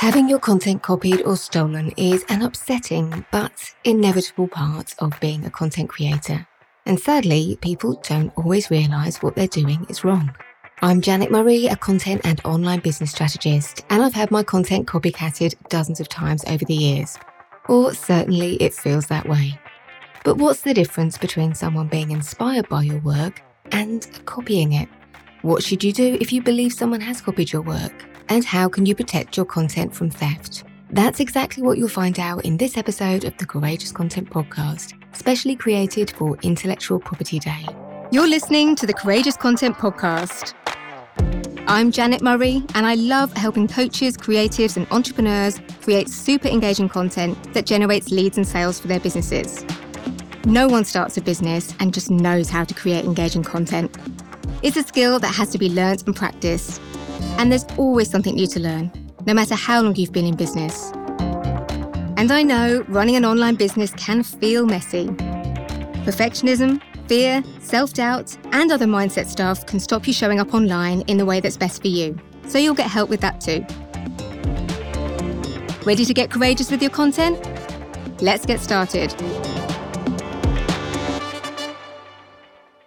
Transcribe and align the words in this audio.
Having 0.00 0.30
your 0.30 0.38
content 0.38 0.80
copied 0.80 1.20
or 1.26 1.36
stolen 1.36 1.90
is 1.98 2.24
an 2.30 2.40
upsetting 2.40 3.26
but 3.30 3.74
inevitable 3.84 4.48
part 4.48 4.94
of 4.98 5.12
being 5.20 5.44
a 5.44 5.50
content 5.50 5.90
creator. 5.90 6.48
And 6.86 6.98
sadly, 6.98 7.58
people 7.60 8.00
don't 8.08 8.32
always 8.34 8.70
realise 8.70 9.20
what 9.20 9.36
they're 9.36 9.46
doing 9.46 9.84
is 9.90 10.02
wrong. 10.02 10.34
I'm 10.80 11.02
Janet 11.02 11.30
Murray, 11.30 11.66
a 11.66 11.76
content 11.76 12.22
and 12.24 12.40
online 12.46 12.80
business 12.80 13.10
strategist, 13.10 13.84
and 13.90 14.02
I've 14.02 14.14
had 14.14 14.30
my 14.30 14.42
content 14.42 14.86
copycatted 14.86 15.54
dozens 15.68 16.00
of 16.00 16.08
times 16.08 16.46
over 16.46 16.64
the 16.64 16.72
years. 16.72 17.18
Or 17.68 17.92
certainly 17.92 18.54
it 18.54 18.72
feels 18.72 19.06
that 19.08 19.28
way. 19.28 19.60
But 20.24 20.38
what's 20.38 20.62
the 20.62 20.72
difference 20.72 21.18
between 21.18 21.52
someone 21.52 21.88
being 21.88 22.10
inspired 22.10 22.70
by 22.70 22.84
your 22.84 23.00
work 23.00 23.42
and 23.70 24.08
copying 24.24 24.72
it? 24.72 24.88
What 25.42 25.62
should 25.62 25.84
you 25.84 25.92
do 25.92 26.16
if 26.22 26.32
you 26.32 26.40
believe 26.40 26.72
someone 26.72 27.02
has 27.02 27.20
copied 27.20 27.52
your 27.52 27.60
work? 27.60 28.09
And 28.30 28.44
how 28.44 28.68
can 28.68 28.86
you 28.86 28.94
protect 28.94 29.36
your 29.36 29.44
content 29.44 29.92
from 29.92 30.08
theft? 30.08 30.62
That's 30.88 31.18
exactly 31.18 31.64
what 31.64 31.78
you'll 31.78 31.88
find 31.88 32.16
out 32.20 32.44
in 32.44 32.56
this 32.56 32.76
episode 32.76 33.24
of 33.24 33.36
the 33.38 33.44
Courageous 33.44 33.90
Content 33.90 34.30
Podcast, 34.30 34.94
specially 35.16 35.56
created 35.56 36.12
for 36.12 36.38
Intellectual 36.44 37.00
Property 37.00 37.40
Day. 37.40 37.66
You're 38.12 38.28
listening 38.28 38.76
to 38.76 38.86
the 38.86 38.94
Courageous 38.94 39.36
Content 39.36 39.76
Podcast. 39.78 40.54
I'm 41.66 41.90
Janet 41.90 42.22
Murray, 42.22 42.62
and 42.76 42.86
I 42.86 42.94
love 42.94 43.32
helping 43.32 43.66
coaches, 43.66 44.16
creatives, 44.16 44.76
and 44.76 44.86
entrepreneurs 44.92 45.60
create 45.82 46.08
super 46.08 46.46
engaging 46.46 46.88
content 46.88 47.52
that 47.52 47.66
generates 47.66 48.12
leads 48.12 48.36
and 48.36 48.46
sales 48.46 48.78
for 48.78 48.86
their 48.86 49.00
businesses. 49.00 49.64
No 50.44 50.68
one 50.68 50.84
starts 50.84 51.16
a 51.16 51.20
business 51.20 51.74
and 51.80 51.92
just 51.92 52.12
knows 52.12 52.48
how 52.48 52.62
to 52.62 52.74
create 52.74 53.04
engaging 53.04 53.42
content. 53.42 53.96
It's 54.62 54.76
a 54.76 54.84
skill 54.84 55.18
that 55.18 55.34
has 55.34 55.50
to 55.50 55.58
be 55.58 55.68
learnt 55.68 56.06
and 56.06 56.14
practiced. 56.14 56.80
And 57.40 57.50
there's 57.50 57.64
always 57.78 58.10
something 58.10 58.34
new 58.34 58.46
to 58.48 58.60
learn 58.60 58.92
no 59.26 59.32
matter 59.32 59.54
how 59.54 59.80
long 59.80 59.96
you've 59.96 60.12
been 60.12 60.26
in 60.26 60.36
business. 60.36 60.92
And 62.18 62.30
I 62.30 62.42
know 62.42 62.84
running 62.86 63.16
an 63.16 63.24
online 63.24 63.54
business 63.54 63.92
can 63.92 64.22
feel 64.22 64.66
messy. 64.66 65.06
Perfectionism, 66.04 66.82
fear, 67.08 67.42
self 67.60 67.94
doubt, 67.94 68.36
and 68.52 68.70
other 68.70 68.84
mindset 68.84 69.26
stuff 69.26 69.64
can 69.64 69.80
stop 69.80 70.06
you 70.06 70.12
showing 70.12 70.38
up 70.38 70.52
online 70.52 71.00
in 71.06 71.16
the 71.16 71.24
way 71.24 71.40
that's 71.40 71.56
best 71.56 71.80
for 71.80 71.88
you. 71.88 72.14
So 72.46 72.58
you'll 72.58 72.74
get 72.74 72.90
help 72.90 73.08
with 73.08 73.22
that 73.22 73.40
too. 73.40 73.64
Ready 75.86 76.04
to 76.04 76.12
get 76.12 76.30
courageous 76.30 76.70
with 76.70 76.82
your 76.82 76.90
content? 76.90 77.40
Let's 78.20 78.44
get 78.44 78.60
started. 78.60 79.14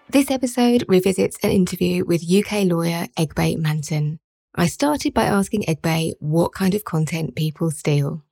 This 0.09 0.29
episode 0.29 0.85
revisits 0.87 1.39
an 1.41 1.49
interview 1.49 2.05
with 2.05 2.21
UK 2.21 2.65
lawyer 2.65 3.07
Egbe 3.17 3.57
Manton. 3.57 4.19
I 4.55 4.67
started 4.67 5.13
by 5.13 5.23
asking 5.23 5.63
Egbe 5.63 6.13
what 6.19 6.53
kind 6.53 6.75
of 6.75 6.85
content 6.85 7.35
people 7.35 7.71
steal. 7.71 8.23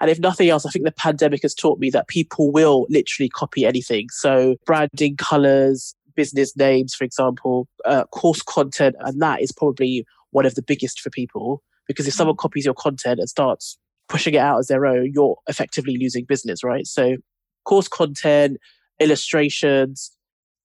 And 0.00 0.10
if 0.10 0.18
nothing 0.18 0.48
else, 0.48 0.64
I 0.64 0.70
think 0.70 0.84
the 0.84 0.92
pandemic 0.92 1.42
has 1.42 1.54
taught 1.54 1.78
me 1.78 1.90
that 1.90 2.08
people 2.08 2.52
will 2.52 2.86
literally 2.88 3.28
copy 3.28 3.64
anything. 3.64 4.08
So 4.10 4.56
branding, 4.66 5.16
colors, 5.16 5.94
business 6.14 6.56
names, 6.56 6.94
for 6.94 7.04
example, 7.04 7.68
uh, 7.84 8.04
course 8.04 8.42
content, 8.42 8.96
and 9.00 9.20
that 9.22 9.42
is 9.42 9.52
probably 9.52 10.04
one 10.30 10.46
of 10.46 10.54
the 10.54 10.62
biggest 10.62 11.00
for 11.00 11.10
people. 11.10 11.62
Because 11.86 12.06
if 12.06 12.14
someone 12.14 12.36
copies 12.36 12.64
your 12.64 12.74
content 12.74 13.18
and 13.18 13.28
starts 13.28 13.78
pushing 14.08 14.34
it 14.34 14.38
out 14.38 14.58
as 14.58 14.66
their 14.66 14.84
own, 14.84 15.10
you're 15.14 15.36
effectively 15.48 15.96
losing 15.98 16.24
business, 16.24 16.62
right? 16.64 16.86
So 16.86 17.16
course 17.64 17.88
content, 17.88 18.58
illustrations, 19.00 20.10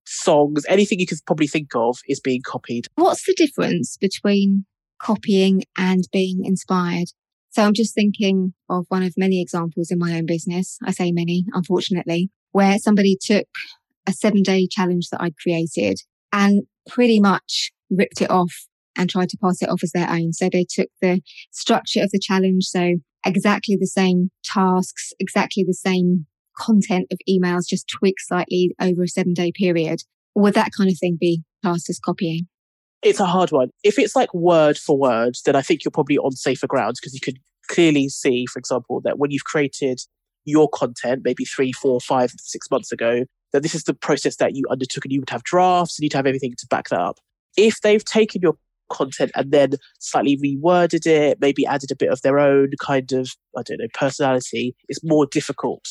songs, 0.05 0.65
anything 0.67 0.99
you 0.99 1.07
could 1.07 1.19
probably 1.25 1.47
think 1.47 1.69
of 1.75 1.99
is 2.07 2.19
being 2.19 2.41
copied. 2.45 2.87
What's 2.95 3.25
the 3.25 3.33
difference 3.35 3.97
between 3.97 4.65
copying 5.03 5.63
and 5.77 6.07
being 6.11 6.45
inspired. 6.45 7.09
So 7.51 7.63
I'm 7.63 7.73
just 7.73 7.93
thinking 7.93 8.53
of 8.69 8.85
one 8.89 9.03
of 9.03 9.13
many 9.17 9.41
examples 9.41 9.91
in 9.91 9.99
my 9.99 10.15
own 10.17 10.25
business. 10.25 10.77
I 10.83 10.91
say 10.91 11.11
many, 11.11 11.45
unfortunately, 11.53 12.29
where 12.51 12.79
somebody 12.79 13.17
took 13.19 13.47
a 14.07 14.11
seven 14.13 14.41
day 14.41 14.67
challenge 14.69 15.09
that 15.11 15.21
I'd 15.21 15.37
created 15.37 15.99
and 16.31 16.63
pretty 16.87 17.19
much 17.19 17.71
ripped 17.91 18.21
it 18.21 18.31
off 18.31 18.53
and 18.97 19.09
tried 19.09 19.29
to 19.29 19.37
pass 19.37 19.61
it 19.61 19.69
off 19.69 19.83
as 19.83 19.91
their 19.91 20.09
own. 20.09 20.33
So 20.33 20.49
they 20.49 20.65
took 20.67 20.89
the 21.01 21.21
structure 21.51 22.01
of 22.01 22.11
the 22.11 22.19
challenge. 22.19 22.65
So 22.65 22.95
exactly 23.25 23.77
the 23.79 23.87
same 23.87 24.31
tasks, 24.43 25.13
exactly 25.19 25.63
the 25.63 25.73
same 25.73 26.25
content 26.57 27.07
of 27.11 27.19
emails, 27.29 27.67
just 27.67 27.87
tweaked 27.87 28.21
slightly 28.21 28.75
over 28.79 29.03
a 29.03 29.07
seven 29.07 29.33
day 29.33 29.51
period. 29.55 30.01
Would 30.35 30.55
that 30.55 30.71
kind 30.75 30.89
of 30.89 30.97
thing 30.99 31.17
be 31.19 31.43
classed 31.61 31.89
as 31.89 31.99
copying? 32.03 32.47
It's 33.03 33.19
a 33.19 33.25
hard 33.25 33.51
one. 33.51 33.69
If 33.83 33.99
it's 33.99 34.15
like 34.15 34.33
word 34.33 34.77
for 34.77 34.97
word, 34.97 35.35
then 35.45 35.55
I 35.55 35.61
think 35.61 35.83
you're 35.83 35.91
probably 35.91 36.17
on 36.17 36.31
safer 36.31 36.67
grounds 36.67 36.99
because 36.99 37.13
you 37.13 37.19
could 37.19 37.37
clearly 37.69 38.09
see, 38.09 38.45
for 38.45 38.59
example, 38.59 39.01
that 39.01 39.19
when 39.19 39.31
you've 39.31 39.45
created 39.45 40.01
your 40.45 40.69
content, 40.69 41.21
maybe 41.23 41.45
three, 41.45 41.71
four, 41.71 41.99
five, 41.99 42.31
six 42.39 42.69
months 42.69 42.91
ago, 42.91 43.25
that 43.51 43.63
this 43.63 43.75
is 43.75 43.83
the 43.83 43.93
process 43.93 44.37
that 44.37 44.55
you 44.55 44.63
undertook 44.69 45.05
and 45.05 45.11
you 45.11 45.19
would 45.19 45.29
have 45.29 45.43
drafts 45.43 45.97
and 45.97 46.03
you'd 46.03 46.13
have 46.13 46.25
everything 46.25 46.53
to 46.57 46.67
back 46.67 46.89
that 46.89 46.99
up. 46.99 47.19
If 47.55 47.81
they've 47.81 48.03
taken 48.03 48.41
your 48.41 48.57
content 48.89 49.31
and 49.35 49.51
then 49.51 49.73
slightly 49.99 50.37
reworded 50.37 51.05
it, 51.05 51.39
maybe 51.39 51.65
added 51.65 51.91
a 51.91 51.95
bit 51.95 52.09
of 52.09 52.21
their 52.21 52.39
own 52.39 52.71
kind 52.79 53.11
of, 53.13 53.31
I 53.57 53.61
don't 53.63 53.79
know, 53.79 53.87
personality, 53.93 54.75
it's 54.89 55.03
more 55.03 55.25
difficult. 55.25 55.85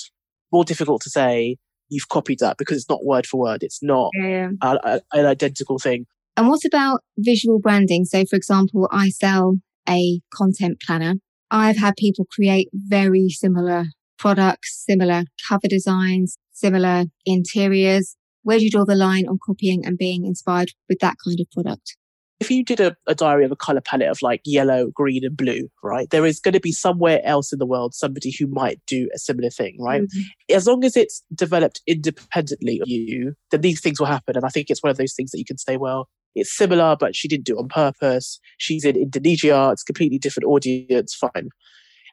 More 0.52 0.64
difficult 0.64 1.02
to 1.02 1.10
say 1.10 1.56
you've 1.88 2.08
copied 2.08 2.40
that 2.40 2.58
because 2.58 2.76
it's 2.76 2.88
not 2.88 3.04
word 3.04 3.26
for 3.26 3.40
word. 3.40 3.62
It's 3.62 3.82
not 3.82 4.10
yeah. 4.14 4.50
a, 4.60 4.78
a, 4.82 5.00
an 5.12 5.26
identical 5.26 5.78
thing. 5.78 6.06
And 6.36 6.48
what 6.48 6.64
about 6.64 7.00
visual 7.18 7.58
branding? 7.58 8.04
So, 8.04 8.24
for 8.24 8.36
example, 8.36 8.88
I 8.90 9.10
sell 9.10 9.58
a 9.88 10.20
content 10.32 10.80
planner. 10.84 11.14
I've 11.50 11.76
had 11.76 11.94
people 11.96 12.26
create 12.30 12.68
very 12.72 13.28
similar 13.28 13.86
products, 14.18 14.84
similar 14.86 15.24
cover 15.46 15.68
designs, 15.68 16.38
similar 16.52 17.04
interiors. 17.26 18.16
Where 18.44 18.58
do 18.58 18.64
you 18.64 18.70
draw 18.70 18.84
the 18.84 18.94
line 18.94 19.26
on 19.28 19.38
copying 19.44 19.84
and 19.84 19.98
being 19.98 20.24
inspired 20.24 20.70
with 20.88 21.00
that 21.00 21.16
kind 21.24 21.38
of 21.38 21.50
product? 21.50 21.96
If 22.40 22.50
you 22.50 22.64
did 22.64 22.80
a, 22.80 22.96
a 23.06 23.14
diary 23.14 23.44
of 23.44 23.52
a 23.52 23.56
color 23.56 23.80
palette 23.80 24.08
of 24.08 24.20
like 24.20 24.40
yellow, 24.44 24.90
green, 24.90 25.24
and 25.24 25.36
blue, 25.36 25.68
right, 25.84 26.10
there 26.10 26.26
is 26.26 26.40
going 26.40 26.54
to 26.54 26.60
be 26.60 26.72
somewhere 26.72 27.20
else 27.24 27.52
in 27.52 27.60
the 27.60 27.66
world 27.66 27.94
somebody 27.94 28.34
who 28.36 28.48
might 28.48 28.80
do 28.86 29.08
a 29.14 29.18
similar 29.18 29.50
thing, 29.50 29.76
right? 29.78 30.02
Mm-hmm. 30.02 30.54
As 30.56 30.66
long 30.66 30.84
as 30.84 30.96
it's 30.96 31.22
developed 31.32 31.82
independently 31.86 32.80
of 32.80 32.88
you, 32.88 33.34
then 33.52 33.60
these 33.60 33.80
things 33.80 34.00
will 34.00 34.08
happen. 34.08 34.36
And 34.36 34.44
I 34.44 34.48
think 34.48 34.70
it's 34.70 34.82
one 34.82 34.90
of 34.90 34.96
those 34.96 35.14
things 35.14 35.30
that 35.30 35.38
you 35.38 35.44
can 35.44 35.58
say, 35.58 35.76
well, 35.76 36.08
it's 36.34 36.54
similar, 36.56 36.96
but 36.98 37.14
she 37.14 37.28
didn't 37.28 37.44
do 37.44 37.56
it 37.56 37.60
on 37.60 37.68
purpose. 37.68 38.40
She's 38.58 38.84
in 38.84 38.96
Indonesia. 38.96 39.70
It's 39.72 39.82
completely 39.82 40.18
different 40.18 40.46
audience. 40.46 41.14
Fine. 41.14 41.50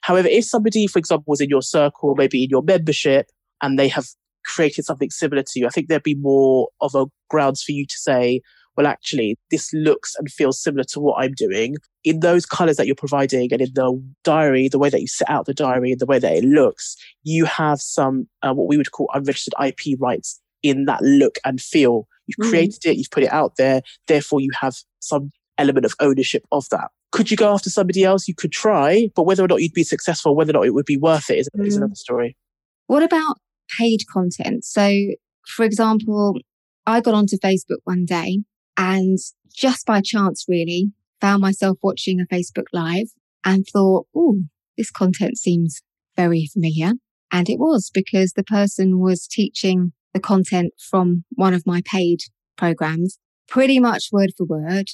However, 0.02 0.28
if 0.28 0.46
somebody, 0.46 0.88
for 0.88 1.00
example, 1.00 1.26
was 1.28 1.42
in 1.42 1.50
your 1.50 1.62
circle, 1.62 2.16
maybe 2.16 2.44
in 2.44 2.50
your 2.50 2.64
membership, 2.64 3.30
and 3.62 3.78
they 3.78 3.88
have 3.90 4.06
created 4.46 4.86
something 4.86 5.10
similar 5.10 5.44
to 5.44 5.60
you, 5.60 5.68
I 5.68 5.70
think 5.70 5.88
there'd 5.88 6.04
be 6.04 6.16
more 6.16 6.70
of 6.82 6.96
a 6.96 7.06
grounds 7.30 7.62
for 7.64 7.72
you 7.72 7.86
to 7.86 7.98
say, 7.98 8.42
well, 8.78 8.88
actually, 8.88 9.38
this 9.52 9.74
looks 9.74 10.16
and 10.18 10.32
feels 10.32 10.62
similar 10.62 10.86
to 10.86 11.02
what 11.02 11.22
I'm 11.22 11.34
doing. 11.34 11.76
In 12.06 12.22
those 12.22 12.46
colors 12.46 12.78
that 12.78 12.88
you're 12.88 12.96
providing 12.96 13.52
and 13.52 13.62
in 13.62 13.74
the 13.74 14.02
diary, 14.24 14.70
the 14.70 14.80
way 14.80 14.90
that 14.90 15.02
you 15.02 15.08
set 15.08 15.30
out 15.30 15.46
the 15.46 15.54
diary 15.54 15.92
and 15.92 16.00
the 16.00 16.06
way 16.06 16.18
that 16.18 16.34
it 16.34 16.46
looks, 16.46 16.96
you 17.24 17.44
have 17.44 17.82
some, 17.82 18.30
uh, 18.42 18.54
what 18.54 18.70
we 18.70 18.78
would 18.78 18.92
call 18.92 19.10
unregistered 19.14 19.54
IP 19.62 20.00
rights 20.00 20.40
in 20.64 20.86
that 20.86 21.02
look 21.02 21.40
and 21.44 21.60
feel 21.60 22.08
You've 22.30 22.48
mm. 22.48 22.50
created 22.50 22.86
it, 22.86 22.98
you've 22.98 23.12
put 23.12 23.24
it 23.24 23.32
out 23.32 23.58
there, 23.58 23.82
therefore 24.08 24.40
you 24.40 24.52
have 24.60 24.76
some 25.00 25.32
element 25.58 25.86
of 25.86 25.94
ownership 26.00 26.44
of 26.52 26.68
that. 26.70 26.90
Could 27.12 27.32
you 27.32 27.38
go 27.38 27.52
after 27.54 27.70
somebody 27.70 28.04
else? 28.04 28.28
You 28.28 28.36
could 28.36 28.52
try, 28.52 29.10
but 29.16 29.24
whether 29.24 29.44
or 29.44 29.48
not 29.48 29.62
you'd 29.62 29.74
be 29.74 29.84
successful, 29.84 30.36
whether 30.36 30.52
or 30.52 30.54
not 30.54 30.66
it 30.66 30.74
would 30.74 30.86
be 30.86 30.98
worth 30.98 31.30
it 31.30 31.40
is, 31.40 31.50
mm. 31.58 31.66
is 31.66 31.78
another 31.78 31.96
story. 31.96 32.38
What 32.88 33.04
about 33.04 33.38
paid 33.78 34.02
content? 34.12 34.64
So, 34.64 34.96
for 35.48 35.66
example, 35.66 36.40
I 36.86 37.02
got 37.02 37.14
onto 37.14 37.38
Facebook 37.38 37.80
one 37.84 38.06
day 38.06 38.40
and 38.78 39.18
just 39.54 39.86
by 39.86 40.02
chance, 40.02 40.46
really, 40.48 40.92
found 41.20 41.42
myself 41.42 41.78
watching 41.82 42.20
a 42.22 42.26
Facebook 42.26 42.66
Live 42.72 43.10
and 43.44 43.66
thought, 43.72 44.08
oh, 44.16 44.44
this 44.78 44.92
content 44.92 45.38
seems 45.38 45.82
very 46.16 46.50
familiar. 46.52 46.94
And 47.32 47.50
it 47.50 47.60
was 47.60 47.92
because 47.94 48.34
the 48.34 48.44
person 48.44 49.00
was 49.00 49.28
teaching 49.28 49.94
the 50.14 50.20
content 50.20 50.74
from 50.90 51.24
one 51.32 51.54
of 51.54 51.66
my 51.66 51.82
paid 51.86 52.20
programs, 52.58 53.18
pretty 53.48 53.80
much 53.80 54.10
word 54.12 54.32
for 54.38 54.46
word. 54.46 54.88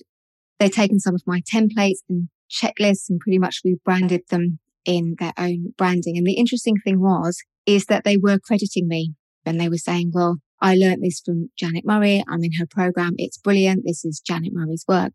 They've 0.60 0.72
taken 0.72 1.00
some 1.00 1.16
of 1.16 1.24
my 1.26 1.42
templates 1.42 2.00
and 2.10 2.30
checklists 2.50 3.10
and 3.10 3.20
pretty 3.20 3.40
much 3.40 3.62
rebranded 3.64 4.22
them 4.30 4.60
in 4.86 5.16
their 5.20 5.34
own 5.38 5.74
branding. 5.78 6.18
And 6.18 6.26
the 6.26 6.34
interesting 6.34 6.76
thing 6.84 7.02
was, 7.02 7.38
is 7.66 7.86
that 7.88 8.04
they 8.04 8.18
were 8.18 8.40
crediting 8.40 8.88
me 8.88 9.14
and 9.46 9.60
they 9.60 9.70
were 9.70 9.78
saying, 9.78 10.12
well, 10.14 10.38
I 10.62 10.76
learned 10.76 11.04
this 11.04 11.22
from 11.24 11.50
Janet 11.58 11.84
Murray. 11.86 12.24
I'm 12.28 12.44
in 12.44 12.54
her 12.60 12.66
program. 12.70 13.14
It's 13.18 13.38
brilliant. 13.38 13.84
This 13.86 14.06
is 14.06 14.22
Janet 14.26 14.54
Murray's 14.54 14.86
work. 14.88 15.14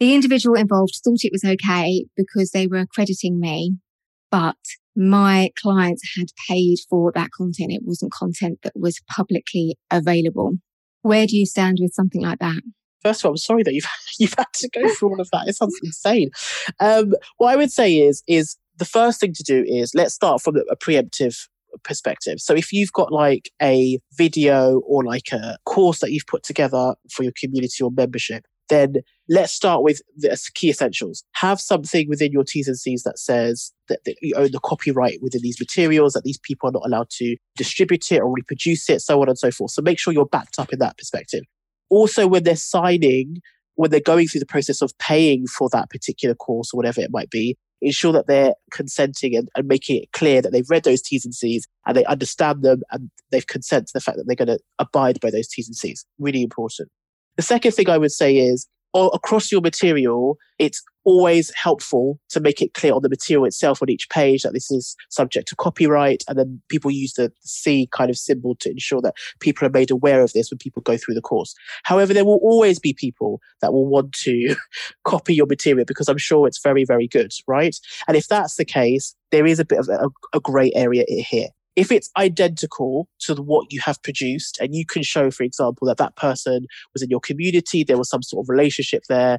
The 0.00 0.14
individual 0.14 0.56
involved 0.56 1.00
thought 1.02 1.20
it 1.22 1.32
was 1.32 1.44
okay 1.44 2.06
because 2.16 2.50
they 2.50 2.66
were 2.66 2.86
crediting 2.86 3.40
me, 3.40 3.76
but 4.30 4.56
my 4.96 5.50
clients 5.60 6.02
had 6.16 6.26
paid 6.48 6.78
for 6.88 7.12
that 7.14 7.30
content. 7.36 7.72
It 7.72 7.82
wasn't 7.84 8.12
content 8.12 8.60
that 8.62 8.72
was 8.76 9.00
publicly 9.14 9.76
available. 9.90 10.52
Where 11.02 11.26
do 11.26 11.36
you 11.36 11.46
stand 11.46 11.78
with 11.80 11.92
something 11.92 12.22
like 12.22 12.38
that? 12.38 12.62
First 13.02 13.20
of 13.20 13.26
all, 13.26 13.32
I'm 13.32 13.36
sorry 13.36 13.62
that 13.64 13.74
you've 13.74 13.86
you've 14.18 14.34
had 14.36 14.52
to 14.54 14.68
go 14.70 14.88
through 14.94 15.10
all 15.10 15.20
of 15.20 15.30
that. 15.32 15.48
It 15.48 15.56
sounds 15.56 15.78
insane. 15.82 16.30
Um, 16.80 17.12
what 17.38 17.52
I 17.52 17.56
would 17.56 17.72
say 17.72 17.98
is 17.98 18.22
is 18.26 18.56
the 18.76 18.84
first 18.84 19.20
thing 19.20 19.32
to 19.34 19.42
do 19.42 19.64
is 19.66 19.92
let's 19.94 20.14
start 20.14 20.42
from 20.42 20.56
a 20.56 20.76
preemptive 20.76 21.36
perspective. 21.82 22.40
So 22.40 22.54
if 22.54 22.72
you've 22.72 22.92
got 22.92 23.12
like 23.12 23.50
a 23.60 23.98
video 24.16 24.80
or 24.86 25.04
like 25.04 25.32
a 25.32 25.58
course 25.66 26.00
that 26.00 26.12
you've 26.12 26.26
put 26.26 26.42
together 26.42 26.94
for 27.10 27.22
your 27.24 27.32
community 27.38 27.82
or 27.82 27.90
membership, 27.90 28.44
then 28.68 28.96
let's 29.28 29.52
start 29.52 29.82
with 29.82 30.00
the 30.16 30.38
key 30.54 30.70
essentials. 30.70 31.24
Have 31.32 31.60
something 31.60 32.08
within 32.08 32.32
your 32.32 32.44
T's 32.44 32.68
and 32.68 32.78
C's 32.78 33.02
that 33.02 33.18
says 33.18 33.72
that, 33.88 34.00
that, 34.04 34.16
you 34.22 34.34
own 34.36 34.52
the 34.52 34.60
copyright 34.60 35.18
within 35.22 35.42
these 35.42 35.60
materials, 35.60 36.14
that 36.14 36.24
these 36.24 36.38
people 36.38 36.68
are 36.68 36.72
not 36.72 36.86
allowed 36.86 37.10
to 37.10 37.36
distribute 37.56 38.10
it 38.10 38.20
or 38.20 38.32
reproduce 38.32 38.88
it, 38.88 39.00
so 39.00 39.20
on 39.20 39.28
and 39.28 39.38
so 39.38 39.50
forth. 39.50 39.72
So 39.72 39.82
make 39.82 39.98
sure 39.98 40.12
you're 40.12 40.26
backed 40.26 40.58
up 40.58 40.72
in 40.72 40.78
that 40.78 40.98
perspective. 40.98 41.42
Also, 41.90 42.26
when 42.26 42.44
they're 42.44 42.56
signing, 42.56 43.40
when 43.74 43.90
they're 43.90 44.00
going 44.00 44.28
through 44.28 44.40
the 44.40 44.46
process 44.46 44.82
of 44.82 44.96
paying 44.98 45.46
for 45.46 45.68
that 45.72 45.90
particular 45.90 46.34
course 46.34 46.72
or 46.72 46.76
whatever 46.76 47.00
it 47.00 47.10
might 47.10 47.30
be, 47.30 47.56
ensure 47.82 48.12
that 48.12 48.26
they're 48.26 48.54
consenting 48.70 49.36
and, 49.36 49.48
and 49.54 49.68
making 49.68 50.02
it 50.02 50.10
clear 50.12 50.40
that 50.40 50.52
they've 50.52 50.70
read 50.70 50.84
those 50.84 51.02
T's 51.02 51.24
and 51.24 51.34
C's 51.34 51.66
and 51.86 51.96
they 51.96 52.04
understand 52.06 52.62
them 52.62 52.82
and 52.90 53.10
they've 53.30 53.46
consent 53.46 53.88
to 53.88 53.92
the 53.92 54.00
fact 54.00 54.16
that 54.16 54.24
they're 54.26 54.36
going 54.36 54.56
to 54.56 54.58
abide 54.78 55.20
by 55.20 55.30
those 55.30 55.48
T's 55.48 55.68
and 55.68 55.76
C's. 55.76 56.06
Really 56.18 56.42
important. 56.42 56.88
The 57.36 57.42
second 57.42 57.72
thing 57.72 57.88
I 57.88 57.98
would 57.98 58.12
say 58.12 58.36
is 58.36 58.66
across 58.94 59.50
your 59.50 59.60
material, 59.60 60.38
it's 60.58 60.82
always 61.02 61.52
helpful 61.54 62.18
to 62.30 62.40
make 62.40 62.62
it 62.62 62.74
clear 62.74 62.94
on 62.94 63.02
the 63.02 63.08
material 63.08 63.44
itself 63.44 63.82
on 63.82 63.90
each 63.90 64.08
page 64.08 64.42
that 64.42 64.52
this 64.52 64.70
is 64.70 64.96
subject 65.10 65.48
to 65.48 65.56
copyright. 65.56 66.22
And 66.28 66.38
then 66.38 66.62
people 66.68 66.90
use 66.90 67.14
the 67.14 67.32
C 67.40 67.88
kind 67.92 68.08
of 68.08 68.16
symbol 68.16 68.54
to 68.60 68.70
ensure 68.70 69.02
that 69.02 69.14
people 69.40 69.66
are 69.66 69.70
made 69.70 69.90
aware 69.90 70.22
of 70.22 70.32
this 70.32 70.50
when 70.50 70.58
people 70.58 70.80
go 70.82 70.96
through 70.96 71.14
the 71.14 71.20
course. 71.20 71.54
However, 71.82 72.14
there 72.14 72.24
will 72.24 72.40
always 72.42 72.78
be 72.78 72.94
people 72.94 73.40
that 73.60 73.72
will 73.72 73.86
want 73.86 74.12
to 74.12 74.54
copy 75.04 75.34
your 75.34 75.46
material 75.46 75.84
because 75.84 76.08
I'm 76.08 76.18
sure 76.18 76.46
it's 76.46 76.62
very, 76.62 76.84
very 76.84 77.08
good, 77.08 77.32
right? 77.46 77.76
And 78.06 78.16
if 78.16 78.28
that's 78.28 78.56
the 78.56 78.64
case, 78.64 79.14
there 79.30 79.46
is 79.46 79.58
a 79.58 79.64
bit 79.64 79.80
of 79.80 79.88
a, 79.88 80.08
a 80.32 80.40
grey 80.40 80.70
area 80.74 81.04
here 81.08 81.48
if 81.76 81.90
it's 81.90 82.10
identical 82.16 83.08
to 83.20 83.34
what 83.34 83.66
you 83.70 83.80
have 83.84 84.02
produced 84.02 84.58
and 84.60 84.74
you 84.74 84.84
can 84.86 85.02
show 85.02 85.30
for 85.30 85.42
example 85.42 85.86
that 85.86 85.96
that 85.96 86.16
person 86.16 86.66
was 86.92 87.02
in 87.02 87.10
your 87.10 87.20
community 87.20 87.84
there 87.84 87.98
was 87.98 88.08
some 88.08 88.22
sort 88.22 88.44
of 88.44 88.48
relationship 88.48 89.02
there 89.08 89.38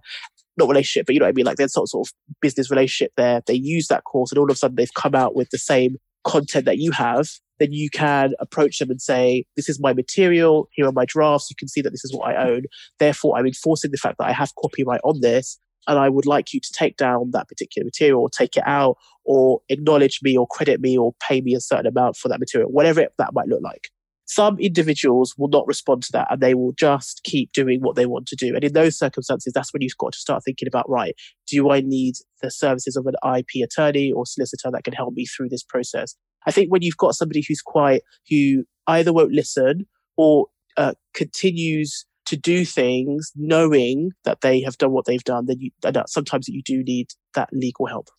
not 0.58 0.70
relationship 0.70 1.06
but 1.06 1.14
you 1.14 1.20
know 1.20 1.26
what 1.26 1.30
i 1.30 1.34
mean 1.34 1.46
like 1.46 1.58
there's 1.58 1.74
some 1.74 1.86
sort 1.86 2.08
of 2.08 2.14
business 2.42 2.70
relationship 2.70 3.12
there 3.18 3.42
they 3.46 3.54
use 3.54 3.88
that 3.88 4.04
course 4.04 4.32
and 4.32 4.40
all 4.40 4.46
of 4.46 4.56
a 4.56 4.56
sudden 4.56 4.76
they've 4.76 4.94
come 4.94 5.16
out 5.16 5.36
with 5.36 5.50
the 5.50 5.58
same 5.58 5.98
content 6.24 6.66
that 6.66 6.78
you 6.78 6.92
have 6.92 7.28
then 7.60 7.72
you 7.72 7.90
can 7.90 8.34
approach 8.40 8.80
them 8.80 8.90
and 8.90 9.02
say 9.02 9.46
this 9.56 9.70
is 9.70 9.80
my 9.80 9.94
material 9.94 10.68
here 10.72 10.88
are 10.88 10.92
my 10.92 11.06
drafts 11.06 11.50
you 11.50 11.56
can 11.58 11.68
see 11.68 11.82
that 11.82 11.92
this 11.92 12.04
is 12.04 12.14
what 12.14 12.28
i 12.28 12.50
own 12.50 12.64
therefore 13.00 13.38
i'm 13.38 13.46
enforcing 13.46 13.92
the 13.92 13.98
fact 13.98 14.18
that 14.18 14.28
i 14.28 14.32
have 14.32 14.52
copyright 14.56 15.02
on 15.04 15.22
this 15.22 15.58
and 15.88 16.00
I 16.00 16.10
would 16.10 16.26
like 16.26 16.54
you 16.54 16.60
to 16.60 16.72
take 16.72 16.98
down 16.98 17.32
that 17.32 17.48
particular 17.48 17.86
material 17.86 18.22
or 18.22 18.30
take 18.30 18.58
it 18.58 18.64
out 18.66 18.98
or 19.24 19.62
acknowledge 19.70 20.20
me 20.22 20.38
or 20.38 20.48
credit 20.48 20.82
me 20.82 20.98
or 20.98 21.14
pay 21.20 21.42
me 21.42 21.56
a 21.56 21.60
certain 21.60 21.88
amount 21.88 22.18
for 22.18 22.30
that 22.30 22.40
material, 22.40 22.72
whatever 22.72 23.02
it, 23.02 23.14
that 23.18 23.34
might 23.34 23.48
look 23.48 23.62
like. 23.62 23.90
Some 24.28 24.58
individuals 24.60 25.36
will 25.38 25.50
not 25.50 25.68
respond 25.68 26.02
to 26.04 26.12
that 26.14 26.28
and 26.32 26.42
they 26.42 26.56
will 26.56 26.72
just 26.74 27.22
keep 27.24 27.52
doing 27.52 27.82
what 27.82 27.96
they 27.96 28.08
want 28.08 28.28
to 28.28 28.36
do. 28.36 28.56
And 28.56 28.64
in 28.64 28.74
those 28.74 28.98
circumstances, 28.98 29.54
that's 29.54 29.72
when 29.72 29.84
you've 29.84 29.98
got 30.00 30.14
to 30.14 30.20
start 30.20 30.44
thinking 30.44 30.68
about 30.68 30.90
right, 30.90 31.16
do 31.48 31.70
I 31.70 31.82
need 31.82 32.16
the 32.42 32.50
services 32.50 32.96
of 32.96 33.06
an 33.06 33.16
IP 33.38 33.64
attorney 33.64 34.12
or 34.12 34.26
solicitor 34.26 34.72
that 34.72 34.84
can 34.84 34.94
help 34.94 35.14
me 35.14 35.26
through 35.26 35.50
this 35.50 35.64
process? 35.64 36.16
I 36.48 36.52
think 36.52 36.72
when 36.72 36.82
you've 36.82 36.98
got 36.98 37.16
somebody 37.16 37.44
who's 37.48 37.62
quite, 37.62 38.02
who 38.30 38.66
either 38.88 39.14
won't 39.14 39.32
listen 39.32 39.88
or 40.18 40.48
uh, 40.78 40.94
continues 41.14 42.06
to 42.26 42.36
do 42.36 42.66
things 42.66 43.32
knowing 43.36 44.12
that 44.24 44.42
they 44.42 44.62
have 44.62 44.78
done 44.78 44.92
what 44.92 45.06
they've 45.06 45.24
done, 45.24 45.46
then 45.46 45.60
you, 45.60 45.72
that 45.82 46.10
sometimes 46.10 46.48
you 46.48 46.62
do 46.64 46.84
need 46.84 47.08
that 47.34 47.50
legal 47.52 47.86
help. 47.86 48.10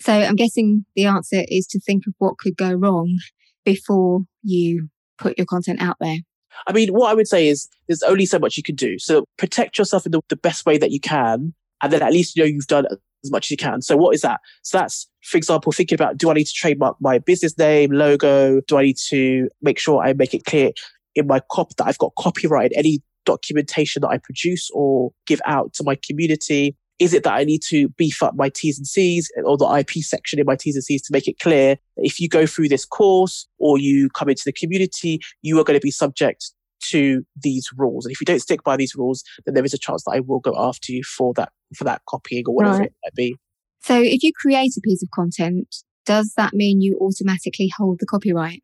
So 0.00 0.12
I'm 0.12 0.36
guessing 0.36 0.84
the 0.96 1.06
answer 1.06 1.44
is 1.48 1.66
to 1.68 1.80
think 1.80 2.06
of 2.06 2.14
what 2.18 2.38
could 2.38 2.56
go 2.56 2.72
wrong 2.72 3.18
before 3.64 4.20
you 4.42 4.88
put 5.18 5.38
your 5.38 5.46
content 5.46 5.80
out 5.80 5.96
there. 6.00 6.18
I 6.66 6.72
mean, 6.72 6.90
what 6.90 7.10
I 7.10 7.14
would 7.14 7.28
say 7.28 7.48
is 7.48 7.68
there's 7.88 8.02
only 8.02 8.26
so 8.26 8.38
much 8.38 8.56
you 8.56 8.62
can 8.62 8.74
do. 8.74 8.98
So 8.98 9.24
protect 9.38 9.78
yourself 9.78 10.06
in 10.06 10.12
the, 10.12 10.20
the 10.28 10.36
best 10.36 10.66
way 10.66 10.78
that 10.78 10.90
you 10.90 11.00
can. 11.00 11.54
And 11.82 11.92
then 11.92 12.02
at 12.02 12.12
least 12.12 12.36
you 12.36 12.42
know 12.42 12.46
you've 12.46 12.66
done 12.66 12.86
as 13.24 13.30
much 13.30 13.46
as 13.46 13.50
you 13.50 13.56
can. 13.56 13.82
So 13.82 13.96
what 13.96 14.14
is 14.14 14.22
that? 14.22 14.40
So 14.62 14.78
that's, 14.78 15.08
for 15.22 15.36
example, 15.36 15.72
thinking 15.72 15.96
about 15.96 16.16
do 16.16 16.30
I 16.30 16.34
need 16.34 16.46
to 16.46 16.52
trademark 16.52 16.96
my 17.00 17.18
business 17.18 17.56
name, 17.58 17.90
logo? 17.90 18.60
Do 18.66 18.78
I 18.78 18.82
need 18.82 18.98
to 19.08 19.48
make 19.62 19.78
sure 19.78 20.02
I 20.02 20.12
make 20.12 20.34
it 20.34 20.44
clear 20.44 20.70
in 21.14 21.26
my 21.26 21.40
cop 21.50 21.74
that 21.76 21.86
I've 21.86 21.98
got 21.98 22.12
copyright 22.18 22.72
any 22.74 23.02
documentation 23.24 24.00
that 24.02 24.08
I 24.08 24.18
produce 24.18 24.70
or 24.72 25.12
give 25.26 25.40
out 25.46 25.72
to 25.74 25.84
my 25.84 25.96
community? 26.06 26.76
Is 27.00 27.12
it 27.12 27.24
that 27.24 27.34
I 27.34 27.44
need 27.44 27.62
to 27.68 27.88
beef 27.90 28.22
up 28.22 28.34
my 28.36 28.48
T's 28.48 28.78
and 28.78 28.86
C's 28.86 29.30
or 29.44 29.56
the 29.56 29.66
IP 29.66 30.02
section 30.04 30.38
in 30.38 30.46
my 30.46 30.56
T's 30.56 30.76
and 30.76 30.84
C's 30.84 31.02
to 31.02 31.12
make 31.12 31.26
it 31.26 31.38
clear 31.40 31.76
that 31.96 32.04
if 32.04 32.20
you 32.20 32.28
go 32.28 32.46
through 32.46 32.68
this 32.68 32.84
course 32.84 33.48
or 33.58 33.78
you 33.78 34.08
come 34.10 34.28
into 34.28 34.44
the 34.44 34.52
community, 34.52 35.20
you 35.42 35.58
are 35.58 35.64
going 35.64 35.78
to 35.78 35.84
be 35.84 35.90
subject 35.90 36.52
to 36.90 37.24
these 37.42 37.68
rules. 37.76 38.04
And 38.04 38.12
if 38.12 38.20
you 38.20 38.24
don't 38.24 38.40
stick 38.40 38.62
by 38.62 38.76
these 38.76 38.94
rules, 38.94 39.24
then 39.44 39.54
there 39.54 39.64
is 39.64 39.74
a 39.74 39.78
chance 39.78 40.04
that 40.04 40.12
I 40.12 40.20
will 40.20 40.40
go 40.40 40.54
after 40.56 40.92
you 40.92 41.02
for 41.02 41.32
that 41.34 41.50
for 41.74 41.84
that 41.84 42.02
copying 42.08 42.44
or 42.46 42.54
whatever 42.54 42.78
right. 42.78 42.86
it 42.86 42.94
might 43.04 43.14
be. 43.14 43.36
So 43.82 44.00
if 44.00 44.22
you 44.22 44.32
create 44.34 44.72
a 44.76 44.80
piece 44.80 45.02
of 45.02 45.10
content, 45.10 45.74
does 46.06 46.34
that 46.36 46.54
mean 46.54 46.80
you 46.80 46.98
automatically 47.00 47.70
hold 47.76 47.98
the 48.00 48.06
copyright? 48.06 48.62